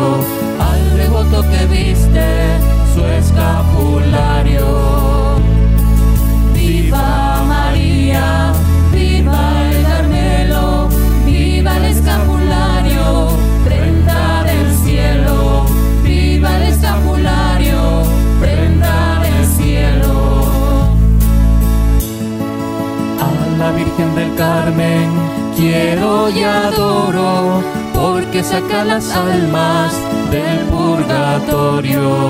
al 0.61 0.97
devoto 0.99 1.43
que 1.51 1.67
viste 1.67 2.59
su 2.95 3.05
escapulario. 3.05 4.67
Viva 6.53 7.43
María, 7.47 8.53
viva 8.93 9.63
el 9.71 9.83
Carmelo, 9.83 10.89
viva 11.25 11.77
el 11.79 11.85
escapulario, 11.85 13.29
prenda 13.65 14.45
del 14.45 14.77
cielo, 14.85 15.65
viva 16.05 16.57
el 16.57 16.63
escapulario, 16.65 18.03
prenda 18.41 19.21
del 19.23 19.47
cielo. 19.47 20.45
A 23.21 23.57
la 23.59 23.73
Virgen 23.73 24.15
del 24.15 24.35
Carmen 24.37 25.42
quiero 25.57 26.31
y 26.31 26.43
adoro, 26.43 27.63
porque 27.95 28.43
saca 28.43 28.85
las 28.85 29.15
almas 29.15 29.95
del 30.31 30.61
purgatorio, 30.67 32.29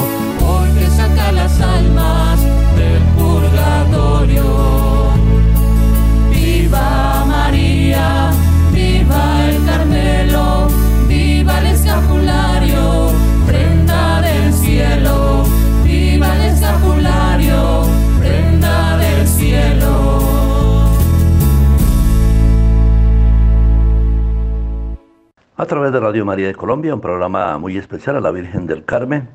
A 25.62 25.66
través 25.66 25.92
de 25.92 26.00
Radio 26.00 26.24
María 26.24 26.48
de 26.48 26.56
Colombia, 26.56 26.92
un 26.92 27.00
programa 27.00 27.56
muy 27.56 27.78
especial 27.78 28.16
a 28.16 28.20
la 28.20 28.32
Virgen 28.32 28.66
del 28.66 28.84
Carmen. 28.84 29.28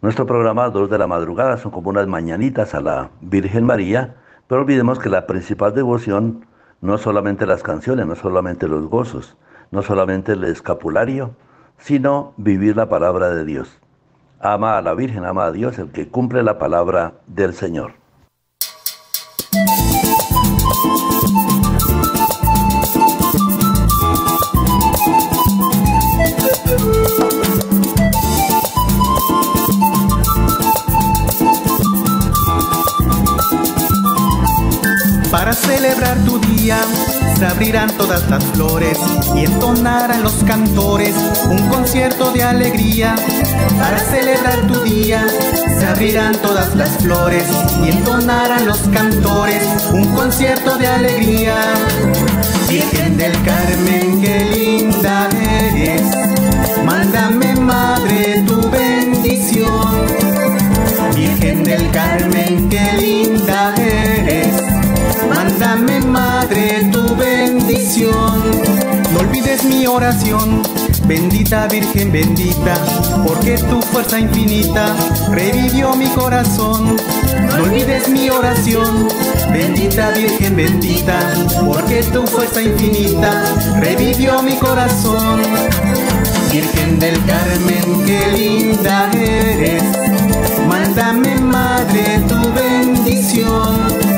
Nuestro 0.00 0.26
programa, 0.26 0.70
dos 0.70 0.88
de 0.88 0.96
la 0.96 1.08
madrugada, 1.08 1.56
son 1.56 1.72
como 1.72 1.90
unas 1.90 2.06
mañanitas 2.06 2.72
a 2.72 2.80
la 2.80 3.10
Virgen 3.20 3.66
María, 3.66 4.14
pero 4.46 4.60
olvidemos 4.60 5.00
que 5.00 5.08
la 5.08 5.26
principal 5.26 5.74
devoción 5.74 6.46
no 6.80 6.98
solamente 6.98 7.46
las 7.46 7.64
canciones, 7.64 8.06
no 8.06 8.14
solamente 8.14 8.68
los 8.68 8.86
gozos, 8.86 9.36
no 9.72 9.82
solamente 9.82 10.34
el 10.34 10.44
escapulario, 10.44 11.34
sino 11.78 12.32
vivir 12.36 12.76
la 12.76 12.88
palabra 12.88 13.30
de 13.30 13.44
Dios. 13.44 13.80
Ama 14.38 14.78
a 14.78 14.82
la 14.82 14.94
Virgen, 14.94 15.24
ama 15.24 15.46
a 15.46 15.50
Dios, 15.50 15.80
el 15.80 15.90
que 15.90 16.06
cumple 16.06 16.44
la 16.44 16.60
palabra 16.60 17.14
del 17.26 17.54
Señor. 17.54 17.94
Celebrar 35.54 36.18
tu 36.24 36.38
día 36.38 36.78
se 37.38 37.46
abrirán 37.46 37.90
todas 37.96 38.28
las 38.28 38.44
flores 38.44 38.98
y 39.34 39.44
entonarán 39.44 40.22
los 40.22 40.44
cantores 40.44 41.14
un 41.48 41.68
concierto 41.68 42.32
de 42.32 42.42
alegría. 42.42 43.14
Para 43.78 43.98
celebrar 43.98 44.66
tu 44.66 44.80
día 44.82 45.24
se 45.78 45.86
abrirán 45.86 46.34
todas 46.36 46.74
las 46.74 46.90
flores 46.98 47.44
y 47.84 47.90
entonarán 47.90 48.66
los 48.66 48.78
cantores 48.88 49.62
un 49.92 50.04
concierto 50.14 50.76
de 50.76 50.86
alegría. 50.86 51.54
Virgen 52.68 53.16
del 53.16 53.32
Carmen, 53.42 54.20
qué 54.20 54.44
linda 54.56 55.28
eres, 55.30 56.02
mándame 56.84 57.54
madre 57.56 58.42
tu 58.46 58.70
bendición. 58.70 60.06
Virgen 61.14 61.62
del 61.62 61.90
Carmen, 61.90 62.68
qué 62.68 62.92
linda 62.98 63.74
eres. 63.76 64.73
Mándame, 65.34 66.00
Madre, 66.00 66.88
tu 66.92 67.16
bendición. 67.16 68.40
No 69.12 69.20
olvides 69.20 69.64
mi 69.64 69.86
oración, 69.86 70.62
bendita 71.06 71.66
Virgen 71.66 72.12
bendita, 72.12 72.74
porque 73.26 73.56
tu 73.58 73.80
fuerza 73.82 74.18
infinita 74.18 74.94
revivió 75.30 75.94
mi 75.96 76.06
corazón. 76.08 76.96
No 77.56 77.64
olvides 77.64 78.08
mi 78.08 78.30
oración, 78.30 79.08
bendita 79.52 80.10
Virgen 80.10 80.56
bendita, 80.56 81.18
porque 81.64 82.02
tu 82.04 82.26
fuerza 82.26 82.62
infinita 82.62 83.42
revivió 83.80 84.42
mi 84.42 84.56
corazón. 84.56 85.42
Virgen 86.52 86.98
del 86.98 87.16
Carmen, 87.24 88.06
qué 88.06 88.36
linda 88.36 89.10
eres. 89.12 89.82
Mándame, 90.68 91.34
Madre, 91.40 92.20
tu 92.28 92.40
bendición. 92.52 94.13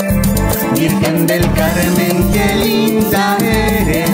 Virgen 0.78 1.26
del 1.26 1.42
Carmen, 1.52 2.30
qué 2.32 2.54
linda 2.56 3.38
eres. 3.40 4.10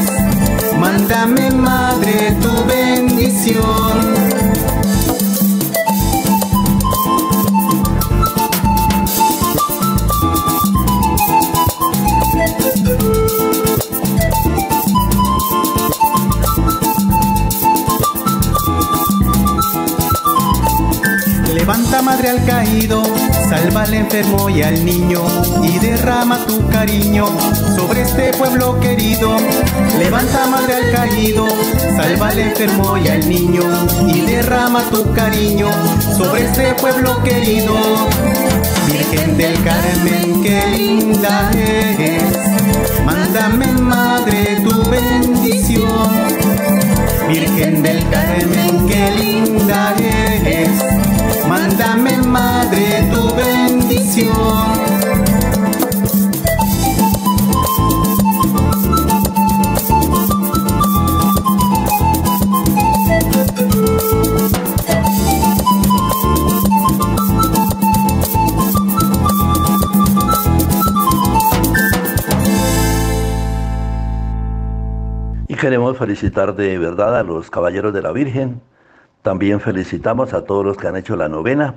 Mándame, 0.78 1.50
Madre, 1.50 2.36
tu 2.40 2.64
bendición. 2.66 4.22
Levanta 21.52 22.02
madre 22.02 22.28
al 22.30 22.44
caído, 22.44 23.02
salva 23.52 23.82
al 23.82 23.92
enfermo 23.92 24.48
y 24.48 24.62
al 24.62 24.82
niño 24.82 25.20
y 25.62 25.78
derrama 25.78 26.38
tu 26.46 26.66
cariño 26.70 27.26
sobre 27.76 28.00
este 28.00 28.32
pueblo 28.32 28.80
querido. 28.80 29.36
Levanta 29.98 30.46
madre 30.46 30.76
al 30.76 30.90
caído, 30.90 31.46
salva 31.94 32.28
al 32.28 32.38
enfermo 32.38 32.96
y 32.96 33.08
al 33.08 33.28
niño 33.28 33.62
y 34.08 34.22
derrama 34.22 34.80
tu 34.90 35.12
cariño 35.12 35.68
sobre 36.16 36.46
este 36.46 36.72
pueblo 36.76 37.22
querido. 37.22 37.74
Virgen 38.86 39.36
del 39.36 39.62
Carmen, 39.62 40.42
qué 40.42 40.62
linda 40.74 41.50
eres, 41.54 42.22
mándame 43.04 43.66
madre 43.66 44.62
tu 44.64 44.82
bendición. 44.88 46.10
Virgen 47.28 47.82
del 47.82 48.00
Carmen, 48.08 48.88
qué 48.88 49.10
linda 49.20 49.94
eres. 49.98 51.11
Mándame, 51.48 52.16
Madre, 52.18 53.10
tu 53.12 53.34
bendición. 53.34 54.92
Queremos 75.62 75.96
felicitar 75.96 76.56
de 76.56 76.76
verdad 76.76 77.16
a 77.16 77.22
los 77.22 77.48
caballeros 77.48 77.94
de 77.94 78.02
la 78.02 78.10
Virgen. 78.10 78.60
También 79.22 79.60
felicitamos 79.60 80.34
a 80.34 80.44
todos 80.44 80.64
los 80.64 80.76
que 80.76 80.88
han 80.88 80.96
hecho 80.96 81.14
la 81.14 81.28
novena. 81.28 81.76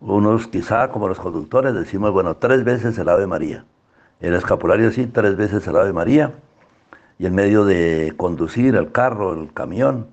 Unos 0.00 0.48
quizá 0.48 0.88
como 0.88 1.08
los 1.08 1.18
conductores 1.18 1.74
decimos, 1.74 2.12
bueno, 2.12 2.36
tres 2.36 2.62
veces 2.62 2.98
el 2.98 3.08
Ave 3.08 3.26
María. 3.26 3.64
El 4.20 4.34
escapulario 4.34 4.90
sí, 4.90 5.06
tres 5.06 5.36
veces 5.36 5.66
el 5.66 5.76
Ave 5.76 5.94
María. 5.94 6.34
Y 7.18 7.24
en 7.24 7.34
medio 7.34 7.64
de 7.64 8.12
conducir 8.18 8.76
el 8.76 8.92
carro, 8.92 9.32
el 9.32 9.52
camión, 9.54 10.08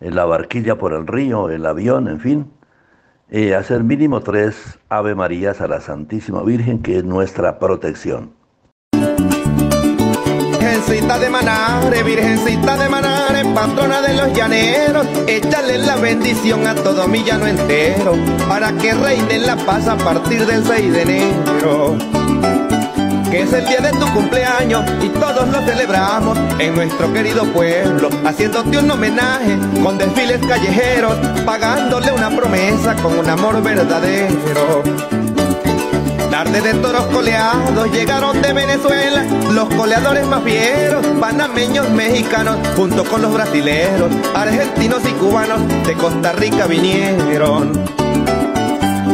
en 0.00 0.14
la 0.14 0.24
barquilla 0.24 0.78
por 0.78 0.92
el 0.92 1.08
río, 1.08 1.50
el 1.50 1.66
avión, 1.66 2.06
en 2.06 2.20
fin, 2.20 2.52
eh, 3.30 3.54
hacer 3.56 3.82
mínimo 3.82 4.20
tres 4.20 4.78
Ave 4.88 5.16
Marías 5.16 5.60
a 5.60 5.66
la 5.66 5.80
Santísima 5.80 6.42
Virgen, 6.42 6.82
que 6.82 6.98
es 6.98 7.04
nuestra 7.04 7.58
protección. 7.58 8.30
Virgencita 10.82 11.18
de 11.20 11.30
Manare, 11.30 12.02
Virgencita 12.02 12.76
de 12.76 12.88
Manare, 12.88 13.44
patrona 13.54 14.02
de 14.02 14.14
los 14.14 14.32
llaneros, 14.32 15.06
échale 15.28 15.78
la 15.78 15.94
bendición 15.94 16.66
a 16.66 16.74
todo 16.74 17.06
mi 17.06 17.22
llano 17.22 17.46
entero, 17.46 18.16
para 18.48 18.72
que 18.72 18.92
reine 18.92 19.38
la 19.38 19.54
paz 19.54 19.86
a 19.86 19.96
partir 19.96 20.44
del 20.44 20.64
6 20.64 20.92
de 20.92 21.02
enero. 21.02 21.96
Que 23.30 23.42
es 23.42 23.52
el 23.52 23.64
día 23.66 23.80
de 23.80 23.92
tu 23.92 24.12
cumpleaños 24.12 24.82
y 25.00 25.08
todos 25.10 25.48
lo 25.50 25.62
celebramos 25.62 26.36
en 26.58 26.74
nuestro 26.74 27.12
querido 27.12 27.44
pueblo, 27.52 28.10
haciéndote 28.24 28.76
un 28.78 28.90
homenaje 28.90 29.56
con 29.84 29.96
desfiles 29.96 30.40
callejeros, 30.44 31.16
pagándole 31.46 32.10
una 32.10 32.28
promesa 32.28 32.96
con 32.96 33.16
un 33.20 33.30
amor 33.30 33.62
verdadero. 33.62 34.82
Tarde 36.32 36.62
de 36.62 36.72
toros 36.80 37.04
coleados 37.08 37.92
llegaron 37.92 38.40
de 38.40 38.54
Venezuela 38.54 39.22
los 39.50 39.68
coleadores 39.74 40.26
más 40.26 40.42
fieros, 40.42 41.06
panameños, 41.20 41.90
mexicanos, 41.90 42.56
junto 42.74 43.04
con 43.04 43.20
los 43.20 43.34
brasileros, 43.34 44.10
argentinos 44.34 45.02
y 45.06 45.12
cubanos 45.12 45.60
de 45.86 45.92
Costa 45.92 46.32
Rica 46.32 46.66
vinieron. 46.66 47.84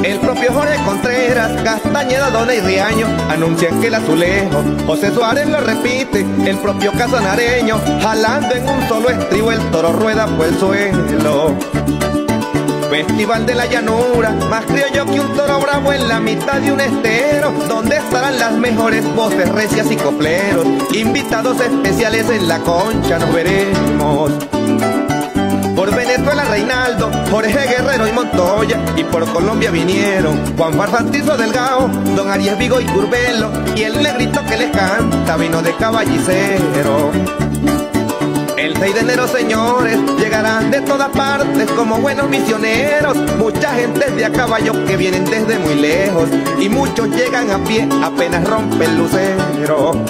El 0.04 0.20
propio 0.20 0.52
Jorge 0.52 0.76
Contreras, 0.84 1.60
Castañeda, 1.62 2.30
Dona 2.30 2.54
y 2.54 2.60
Riaño 2.60 3.08
anuncian 3.28 3.80
que 3.80 3.88
el 3.88 3.96
azulejo, 3.96 4.62
José 4.86 5.12
Suárez 5.12 5.48
lo 5.48 5.60
repite, 5.60 6.24
el 6.46 6.56
propio 6.58 6.92
casanareño, 6.92 7.80
jalando 8.00 8.54
en 8.54 8.68
un 8.68 8.86
solo 8.86 9.10
estribo 9.10 9.50
el 9.50 9.60
toro 9.72 9.92
rueda 9.92 10.28
por 10.28 10.46
el 10.46 10.56
suelo. 10.56 11.97
Festival 12.90 13.44
de 13.44 13.54
la 13.54 13.66
llanura, 13.66 14.30
más 14.48 14.64
criollo 14.64 15.04
que 15.04 15.20
un 15.20 15.34
toro 15.34 15.60
bravo 15.60 15.92
en 15.92 16.08
la 16.08 16.20
mitad 16.20 16.58
de 16.60 16.72
un 16.72 16.80
estero, 16.80 17.52
donde 17.68 17.96
estarán 17.96 18.38
las 18.38 18.52
mejores 18.52 19.04
voces 19.14 19.46
recias 19.50 19.90
y 19.90 19.96
copleros, 19.96 20.66
invitados 20.94 21.60
especiales 21.60 22.30
en 22.30 22.48
la 22.48 22.58
concha 22.60 23.18
nos 23.18 23.32
veremos. 23.32 24.32
Por 25.76 25.94
Venezuela 25.94 26.44
Reinaldo, 26.44 27.10
Jorge 27.30 27.68
Guerrero 27.68 28.08
y 28.08 28.12
Montoya, 28.12 28.80
y 28.96 29.04
por 29.04 29.30
Colombia 29.32 29.70
vinieron 29.70 30.56
Juan 30.56 30.72
Farfantizo 30.72 31.36
Delgado, 31.36 31.88
Don 32.16 32.30
Arias 32.30 32.58
Vigo 32.58 32.80
y 32.80 32.86
Curbelo, 32.86 33.50
y 33.76 33.82
el 33.82 34.02
negrito 34.02 34.40
que 34.46 34.56
les 34.56 34.70
canta 34.70 35.36
vino 35.36 35.60
de 35.60 35.76
caballicero. 35.76 37.12
El 38.78 38.84
6 38.84 38.94
de 38.94 39.00
enero, 39.00 39.26
señores, 39.26 39.98
llegarán 40.20 40.70
de 40.70 40.80
todas 40.82 41.08
partes 41.08 41.68
como 41.72 41.96
buenos 41.96 42.28
misioneros. 42.28 43.16
Mucha 43.36 43.74
gente 43.74 44.08
de 44.12 44.24
a 44.24 44.30
caballo 44.30 44.72
que 44.86 44.96
vienen 44.96 45.24
desde 45.24 45.58
muy 45.58 45.74
lejos 45.74 46.28
y 46.60 46.68
muchos 46.68 47.08
llegan 47.08 47.50
a 47.50 47.58
pie 47.64 47.88
apenas 48.04 48.48
rompe 48.48 48.84
el 48.84 48.96
lucero. 48.96 50.00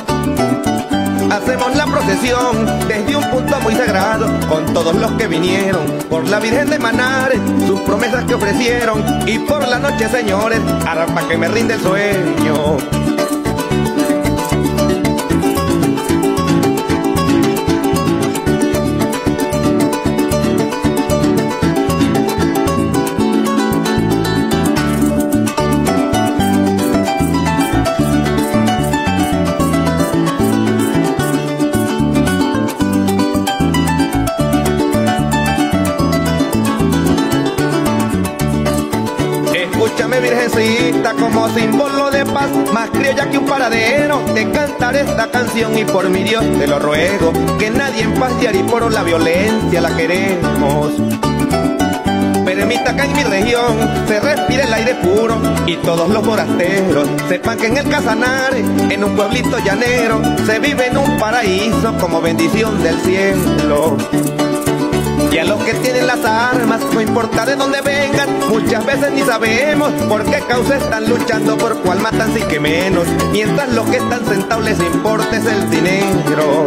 Hacemos 1.30 1.76
la 1.76 1.86
procesión 1.86 2.86
desde 2.86 3.16
un 3.16 3.30
punto 3.30 3.58
muy 3.60 3.74
sagrado 3.74 4.38
con 4.50 4.66
todos 4.74 4.94
los 4.96 5.12
que 5.12 5.28
vinieron 5.28 5.86
por 6.10 6.28
la 6.28 6.38
Virgen 6.38 6.68
de 6.68 6.78
Manares, 6.78 7.40
sus 7.66 7.80
promesas 7.80 8.26
que 8.26 8.34
ofrecieron 8.34 9.02
y 9.26 9.38
por 9.38 9.66
la 9.66 9.78
noche, 9.78 10.10
señores, 10.10 10.60
para 10.84 11.06
que 11.26 11.38
me 11.38 11.48
rinde 11.48 11.72
el 11.72 11.80
sueño. 11.80 13.07
Más 42.72 42.90
criolla 42.90 43.28
que 43.28 43.38
un 43.38 43.46
paradero, 43.46 44.20
te 44.34 44.50
cantaré 44.50 45.00
esta 45.00 45.30
canción 45.30 45.76
y 45.76 45.84
por 45.84 46.08
mi 46.08 46.22
Dios 46.22 46.44
te 46.58 46.66
lo 46.66 46.78
ruego, 46.78 47.32
que 47.58 47.70
nadie 47.70 48.02
en 48.02 48.14
paz 48.14 48.32
y 48.40 48.62
por 48.64 48.92
la 48.92 49.02
violencia 49.02 49.80
la 49.80 49.96
queremos. 49.96 50.92
Permita 52.44 52.96
que 52.96 53.02
en 53.02 53.12
mi 53.12 53.24
región 53.24 53.76
se 54.06 54.20
respire 54.20 54.62
el 54.64 54.72
aire 54.72 54.94
puro 54.96 55.40
y 55.66 55.76
todos 55.76 56.08
los 56.08 56.24
forasteros 56.24 57.08
sepan 57.28 57.58
que 57.58 57.66
en 57.66 57.76
el 57.76 57.88
Casanare, 57.88 58.60
en 58.90 59.04
un 59.04 59.14
pueblito 59.14 59.58
llanero, 59.58 60.20
se 60.46 60.58
vive 60.58 60.86
en 60.86 60.96
un 60.96 61.18
paraíso 61.18 61.94
como 61.98 62.20
bendición 62.20 62.82
del 62.82 62.98
cielo. 63.00 63.96
Y 65.30 65.38
a 65.38 65.44
los 65.44 65.62
que 65.62 65.74
tienen 65.74 66.06
las 66.06 66.24
armas, 66.24 66.80
no 66.92 67.00
importa 67.00 67.44
de 67.44 67.56
dónde 67.56 67.80
vengan, 67.82 68.28
muchas 68.48 68.84
veces 68.84 69.12
ni 69.12 69.22
sabemos 69.22 69.92
por 70.08 70.24
qué 70.24 70.40
causa 70.48 70.76
están 70.76 71.08
luchando, 71.08 71.56
por 71.58 71.78
cuál 71.82 72.00
matan 72.00 72.32
sí 72.34 72.42
que 72.48 72.58
menos, 72.58 73.06
mientras 73.32 73.72
los 73.72 73.88
que 73.88 73.98
están 73.98 74.26
sentados 74.26 74.64
les 74.64 74.80
importa 74.80 75.36
es 75.36 75.44
el 75.44 75.70
dinero. 75.70 76.66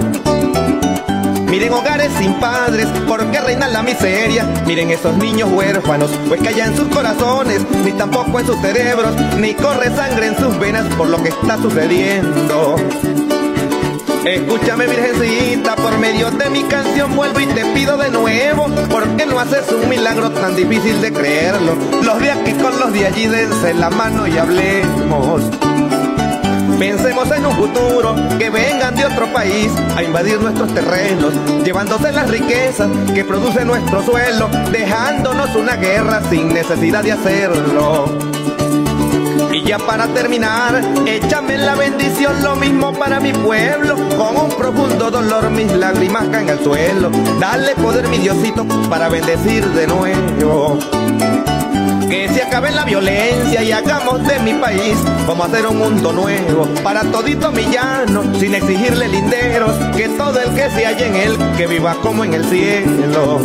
Miren 1.52 1.74
hogares 1.74 2.10
sin 2.18 2.34
padres, 2.36 2.88
porque 3.06 3.42
reina 3.42 3.68
la 3.68 3.84
miseria. 3.84 4.46
Miren 4.66 4.90
esos 4.90 5.18
niños 5.18 5.50
huérfanos, 5.52 6.10
pues 6.30 6.40
en 6.42 6.78
sus 6.78 6.88
corazones, 6.88 7.66
ni 7.84 7.92
tampoco 7.92 8.40
en 8.40 8.46
sus 8.46 8.58
cerebros, 8.62 9.14
ni 9.38 9.54
corre 9.54 9.94
sangre 9.94 10.28
en 10.28 10.38
sus 10.38 10.58
venas 10.60 10.86
por 10.96 11.10
lo 11.10 11.22
que 11.22 11.28
está 11.28 11.58
sucediendo. 11.58 12.78
Escúchame 14.26 14.86
virgencita, 14.86 15.76
por 15.76 15.98
medio 15.98 16.30
de 16.30 16.50
mi 16.52 16.64
canción 16.64 17.16
vuelvo 17.16 17.40
y 17.40 17.48
te 17.48 17.66
pido 17.74 17.98
de 17.98 18.12
nuevo, 18.12 18.68
porque 18.90 19.26
no 19.26 19.40
haces 19.40 19.72
un 19.72 19.90
milagro 19.90 20.30
tan 20.30 20.56
difícil 20.56 21.02
de 21.02 21.12
creerlo. 21.12 21.76
Los 22.04 22.20
de 22.20 22.32
aquí 22.32 22.54
con 22.54 22.80
los 22.80 22.94
de 22.94 23.08
allí 23.08 23.26
dense 23.26 23.74
la 23.74 23.90
mano 23.90 24.28
y 24.28 24.38
hablemos. 24.38 25.42
Pensemos 26.78 27.32
en 27.32 27.46
un 27.46 27.56
futuro, 27.56 28.16
que 28.38 28.50
vengan 28.50 28.96
de 28.96 29.06
otro 29.06 29.32
país 29.34 29.72
a 29.96 30.04
invadir 30.04 30.40
nuestros 30.40 30.74
terrenos, 30.74 31.34
llevándose 31.64 32.12
las 32.12 32.30
riquezas 32.30 32.90
que 33.14 33.24
produce 33.24 33.66
nuestro 33.66 34.04
suelo, 34.04 34.50
dejándonos 34.72 35.56
una 35.56 35.76
guerra 35.76 36.22
sin 36.30 36.48
necesidad 36.48 37.04
de 37.04 37.12
hacerlo. 37.14 38.06
Para 39.80 40.06
terminar, 40.08 40.82
échame 41.08 41.58
la 41.58 41.76
bendición, 41.76 42.44
lo 42.44 42.58
mismo 42.58 42.92
para 42.92 43.22
mi 43.22 43.32
pueblo. 43.32 43.96
Con 44.18 44.36
un 44.36 44.50
profundo 44.50 45.10
dolor 45.10 45.50
mis 45.50 45.72
lágrimas 45.72 46.28
caen 46.28 46.50
al 46.50 46.62
suelo. 46.62 47.10
Dale 47.40 47.74
poder, 47.76 48.08
mi 48.10 48.18
Diosito, 48.18 48.66
para 48.90 49.08
bendecir 49.08 49.66
de 49.70 49.88
nuevo. 49.88 50.78
Que 52.10 52.28
se 52.28 52.44
acabe 52.44 52.72
la 52.72 52.84
violencia 52.84 53.64
y 53.64 53.72
hagamos 53.72 54.28
de 54.28 54.40
mi 54.40 54.54
país 54.56 54.98
como 55.26 55.46
hacer 55.46 55.66
un 55.66 55.78
mundo 55.78 56.12
nuevo 56.12 56.68
para 56.84 57.04
todito 57.04 57.50
mi 57.54 57.64
llano, 57.64 58.24
sin 58.38 58.54
exigirle 58.54 59.08
linderos, 59.08 59.78
que 59.96 60.10
todo 60.10 60.38
el 60.42 60.54
que 60.54 60.70
se 60.70 60.86
halle 60.86 61.08
en 61.08 61.16
él, 61.16 61.38
que 61.56 61.68
viva 61.68 61.96
como 62.02 62.26
en 62.26 62.34
el 62.34 62.44
cielo. 62.44 63.40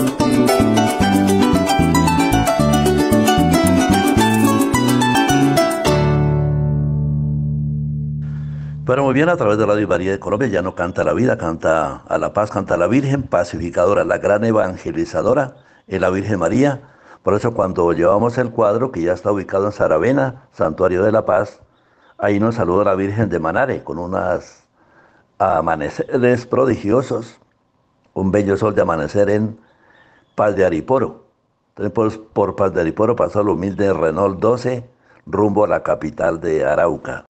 Pero 8.86 9.02
muy 9.02 9.14
bien, 9.14 9.28
a 9.28 9.36
través 9.36 9.58
de 9.58 9.66
Radio 9.66 9.88
María 9.88 10.12
de 10.12 10.20
Colombia 10.20 10.46
ya 10.46 10.62
no 10.62 10.76
canta 10.76 11.02
la 11.02 11.12
vida, 11.12 11.36
canta 11.36 12.04
a 12.06 12.18
la 12.18 12.32
paz, 12.32 12.52
canta 12.52 12.76
la 12.76 12.86
Virgen 12.86 13.24
pacificadora, 13.24 14.04
la 14.04 14.18
gran 14.18 14.44
evangelizadora, 14.44 15.56
es 15.88 16.00
la 16.00 16.08
Virgen 16.08 16.38
María. 16.38 16.82
Por 17.24 17.34
eso 17.34 17.52
cuando 17.52 17.92
llevamos 17.92 18.38
el 18.38 18.52
cuadro 18.52 18.92
que 18.92 19.02
ya 19.02 19.12
está 19.14 19.32
ubicado 19.32 19.66
en 19.66 19.72
Saravena, 19.72 20.46
Santuario 20.52 21.02
de 21.02 21.10
la 21.10 21.26
Paz, 21.26 21.60
ahí 22.16 22.38
nos 22.38 22.54
saluda 22.54 22.84
la 22.84 22.94
Virgen 22.94 23.28
de 23.28 23.40
Manare 23.40 23.82
con 23.82 23.98
unas 23.98 24.68
amaneceres 25.38 26.46
prodigiosos, 26.46 27.40
un 28.14 28.30
bello 28.30 28.56
sol 28.56 28.76
de 28.76 28.82
amanecer 28.82 29.30
en 29.30 29.58
Paz 30.36 30.54
de 30.54 30.64
Ariporo. 30.64 31.24
Entonces 31.74 32.20
por, 32.32 32.54
Paz 32.54 32.72
de 32.72 32.82
Ariporo 32.82 33.16
pasó 33.16 33.40
el 33.40 33.48
humilde 33.48 33.92
Renault 33.92 34.38
12 34.38 34.88
rumbo 35.26 35.64
a 35.64 35.68
la 35.68 35.82
capital 35.82 36.40
de 36.40 36.64
Arauca. 36.64 37.24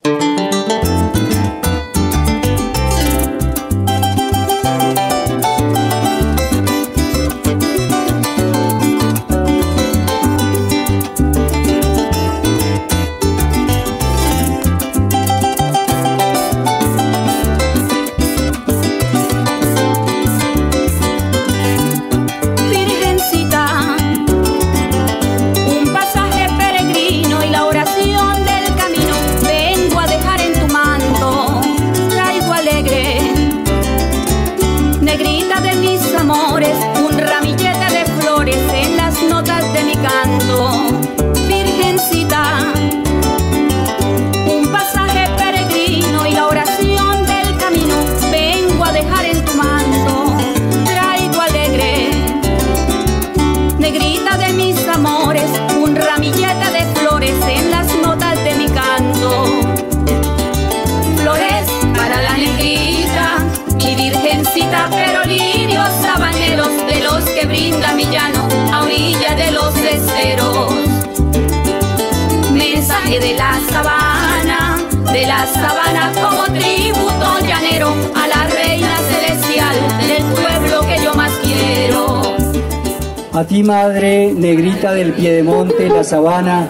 A 83.33 83.45
ti, 83.45 83.63
madre 83.63 84.33
negrita 84.33 84.93
del 84.93 85.13
Piedemonte, 85.13 85.89
la 85.89 86.05
sabana, 86.05 86.69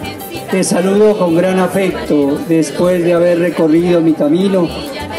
te 0.49 0.63
saludo 0.63 1.17
con 1.17 1.35
gran 1.35 1.59
afecto 1.59 2.39
después 2.47 3.03
de 3.03 3.13
haber 3.13 3.39
recorrido 3.39 4.01
mi 4.01 4.13
camino 4.13 4.67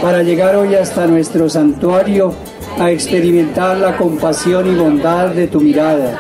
para 0.03 0.23
llegar 0.23 0.57
hoy 0.57 0.75
hasta 0.75 1.07
nuestro 1.07 1.49
santuario 1.49 2.35
a 2.79 2.91
experimentar 2.91 3.79
la 3.79 3.97
compasión 3.97 4.67
y 4.71 4.75
bondad 4.75 5.29
de 5.29 5.47
tu 5.47 5.61
mirada. 5.61 6.19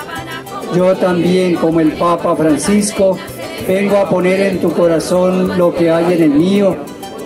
yo 0.74 0.94
también, 0.96 1.56
como 1.56 1.80
el 1.80 1.92
Papa 1.92 2.36
Francisco, 2.36 3.18
vengo 3.66 3.96
a 3.96 4.08
poner 4.08 4.40
en 4.40 4.60
tu 4.60 4.72
corazón 4.72 5.58
lo 5.58 5.74
que 5.74 5.90
hay 5.90 6.14
en 6.14 6.22
el 6.22 6.30
mío, 6.30 6.76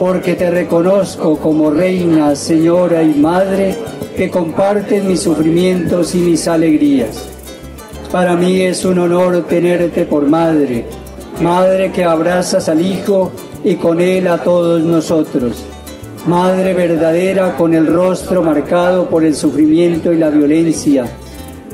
porque 0.03 0.34
te 0.34 0.50
reconozco 0.50 1.36
como 1.36 1.70
reina, 1.70 2.34
señora 2.34 3.05
y 3.05 3.14
madre 3.14 3.76
que 4.16 4.30
compartes 4.30 5.05
mis 5.05 5.20
sufrimientos 5.20 6.16
y 6.16 6.18
mis 6.18 6.48
alegrías. 6.48 7.28
Para 8.11 8.34
mí 8.34 8.62
es 8.62 8.84
un 8.84 8.98
honor 8.98 9.44
tenerte 9.46 10.05
por 10.05 10.26
madre, 10.26 10.86
madre 11.40 11.92
que 11.92 12.03
abrazas 12.03 12.68
al 12.68 12.84
Hijo 12.84 13.30
y 13.62 13.76
con 13.76 14.00
él 14.00 14.26
a 14.26 14.38
todos 14.38 14.82
nosotros. 14.82 15.62
Madre 16.26 16.74
verdadera 16.74 17.57
con 17.57 17.72
el 17.72 17.86
rostro 17.86 18.42
marcado 18.42 19.09
por 19.09 19.24
el 19.24 19.36
sufrimiento 19.36 20.12
y 20.12 20.18
la 20.18 20.30
violencia. 20.30 21.05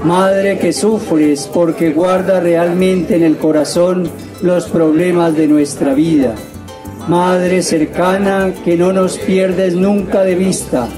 Madre 0.04 0.58
que 0.58 0.74
sufres 0.74 1.48
porque 1.50 1.92
guarda 1.92 2.40
realmente 2.40 3.16
en 3.16 3.22
el 3.22 3.38
corazón 3.38 4.06
los 4.42 4.66
problemas 4.68 5.34
de 5.34 5.48
nuestra 5.48 5.94
vida. 5.94 6.34
Madre 7.08 7.62
cercana 7.62 8.52
que 8.66 8.76
no 8.76 8.92
nos 8.92 9.16
pierdes 9.16 9.74
nunca 9.74 10.24
de 10.24 10.34
vista. 10.34 10.88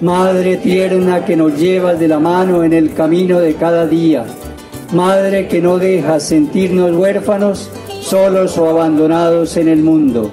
Madre 0.00 0.56
tierna 0.56 1.26
que 1.26 1.36
nos 1.36 1.54
llevas 1.58 2.00
de 2.00 2.08
la 2.08 2.18
mano 2.18 2.64
en 2.64 2.72
el 2.72 2.94
camino 2.94 3.40
de 3.40 3.52
cada 3.56 3.86
día. 3.86 4.24
Madre 4.94 5.48
que 5.48 5.60
no 5.60 5.76
dejas 5.76 6.22
sentirnos 6.22 6.92
huérfanos, 6.92 7.68
solos 8.00 8.56
o 8.56 8.70
abandonados 8.70 9.58
en 9.58 9.68
el 9.68 9.82
mundo. 9.82 10.32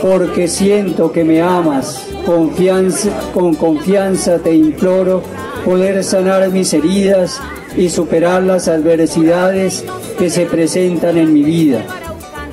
Porque 0.00 0.46
siento 0.46 1.10
que 1.10 1.24
me 1.24 1.42
amas, 1.42 2.06
confianza, 2.24 3.10
con 3.32 3.56
confianza 3.56 4.38
te 4.38 4.54
imploro 4.54 5.20
poder 5.64 6.04
sanar 6.04 6.48
mis 6.50 6.72
heridas 6.72 7.40
y 7.76 7.88
superar 7.88 8.44
las 8.44 8.68
adversidades 8.68 9.84
que 10.16 10.30
se 10.30 10.46
presentan 10.46 11.16
en 11.16 11.32
mi 11.32 11.42
vida. 11.42 11.84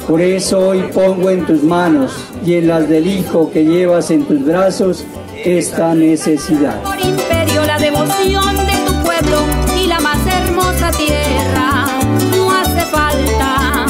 Por 0.08 0.22
eso 0.22 0.60
hoy 0.60 0.82
pongo 0.94 1.30
en 1.30 1.46
tus 1.46 1.64
manos 1.64 2.12
y 2.46 2.56
en 2.56 2.68
las 2.68 2.90
del 2.90 3.08
Hijo 3.08 3.52
que 3.52 3.64
llevas 3.64 4.12
en 4.12 4.26
tus 4.26 4.44
brazos 4.44 5.06
esta 5.46 5.94
necesidad. 5.94 6.82
Por 6.84 7.00
imperio 7.00 7.64
la 7.66 7.78
devoción 7.78 8.58
de 8.58 8.74
tu 8.86 8.94
pueblo 9.04 9.38
y 9.82 9.88
la 9.88 10.00
más 10.00 10.20
hermosa 10.28 10.92
tierra. 10.92 11.86
No 12.36 12.52
hace 12.52 12.82
falta 12.82 13.86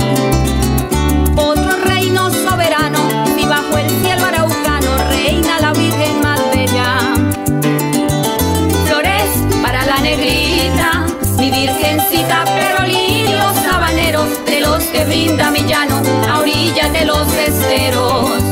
otro 1.35 1.77
reino 1.85 2.29
soberano 2.29 3.25
si 3.35 3.45
bajo 3.45 3.77
el 3.77 3.89
cielo 3.89 4.25
araucano 4.25 4.97
reina 5.09 5.59
la 5.59 5.73
Virgen 5.73 6.21
más 6.21 6.39
bella. 6.53 7.15
Flores 8.85 9.61
para 9.61 9.85
la 9.85 9.99
negrita, 10.01 11.05
mi 11.37 11.51
virgencita, 11.51 12.43
pero 12.45 12.90
que 14.91 15.05
brinda 15.05 15.51
mi 15.51 15.61
llano 15.63 16.01
a 16.29 16.39
orillas 16.39 16.91
de 16.93 17.05
los 17.05 17.27
esteros 17.33 18.51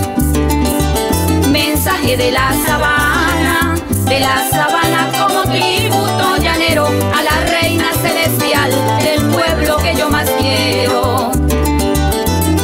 mensaje 1.50 2.18
de 2.18 2.32
la 2.32 2.54
sabana, 2.66 3.76
de 4.06 4.20
la 4.20 4.50
sabana 4.50 5.12
como 5.18 5.42
tributo 5.44 6.38
llanero 6.38 6.88
a 6.88 7.24
la 7.24 7.46
reina 7.50 7.92
celestial 8.02 8.72
del 9.02 9.22
pueblo 9.30 9.78
que 9.78 9.96
yo 9.96 10.10
más 10.10 10.30
quiero. 10.40 11.32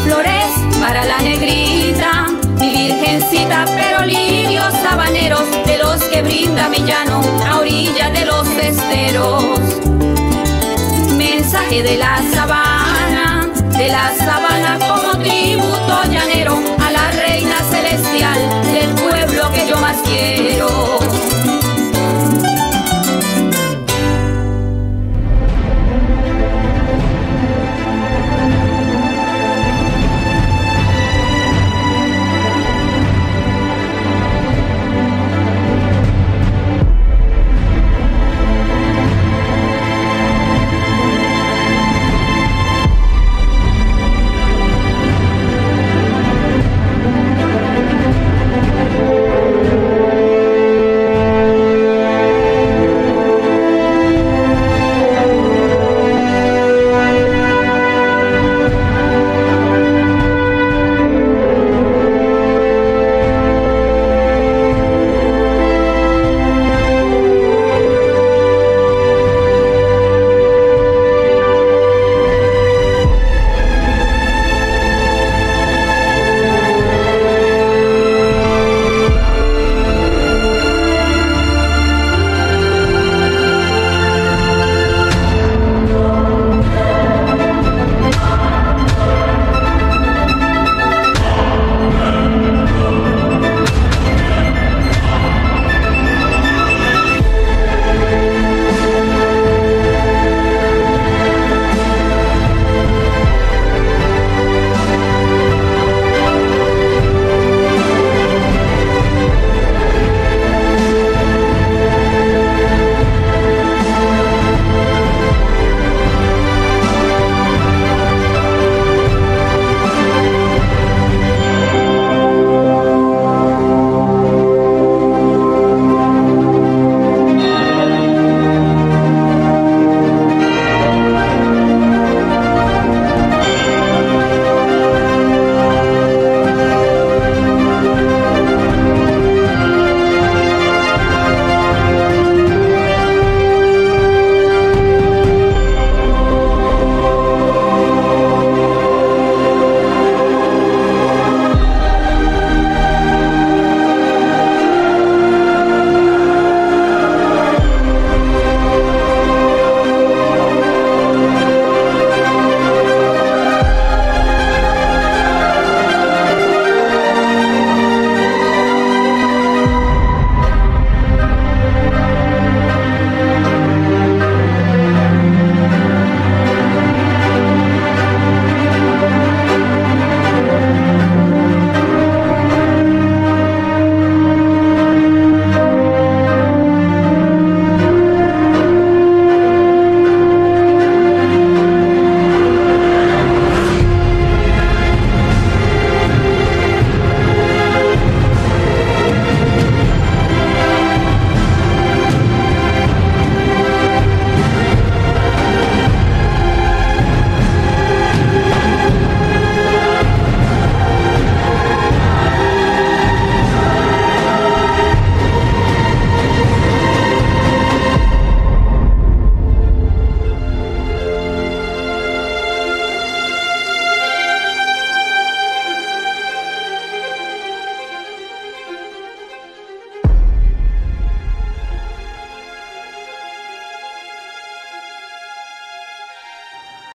Flores 0.03 0.51
para 0.79 1.05
la 1.05 1.17
negrita, 1.19 2.27
mi 2.59 2.69
virgencita, 2.69 3.65
pero 3.65 4.05
lirios 4.05 4.73
sabaneros 4.83 5.43
de 5.65 5.77
los 5.77 6.03
que 6.03 6.21
brinda 6.21 6.69
mi 6.69 6.79
llano 6.79 7.21
a 7.47 7.59
orilla 7.59 8.09
de 8.11 8.25
los 8.25 8.47
esteros. 8.47 9.43
Mensaje 11.17 11.83
de 11.83 11.97
la 11.97 12.21
sabana, 12.33 12.84
de 13.77 13.89
la 13.89 14.15
sabana 14.17 14.79
como 14.79 15.21
tributo 15.21 16.03
llanero 16.09 16.57
a 16.79 16.91
la 16.91 17.11
reina 17.11 17.57
celestial 17.69 18.63
del 18.71 18.89
pueblo 18.91 19.51
que 19.51 19.67
yo 19.67 19.77
más 19.77 19.97
quiero. 20.03 21.04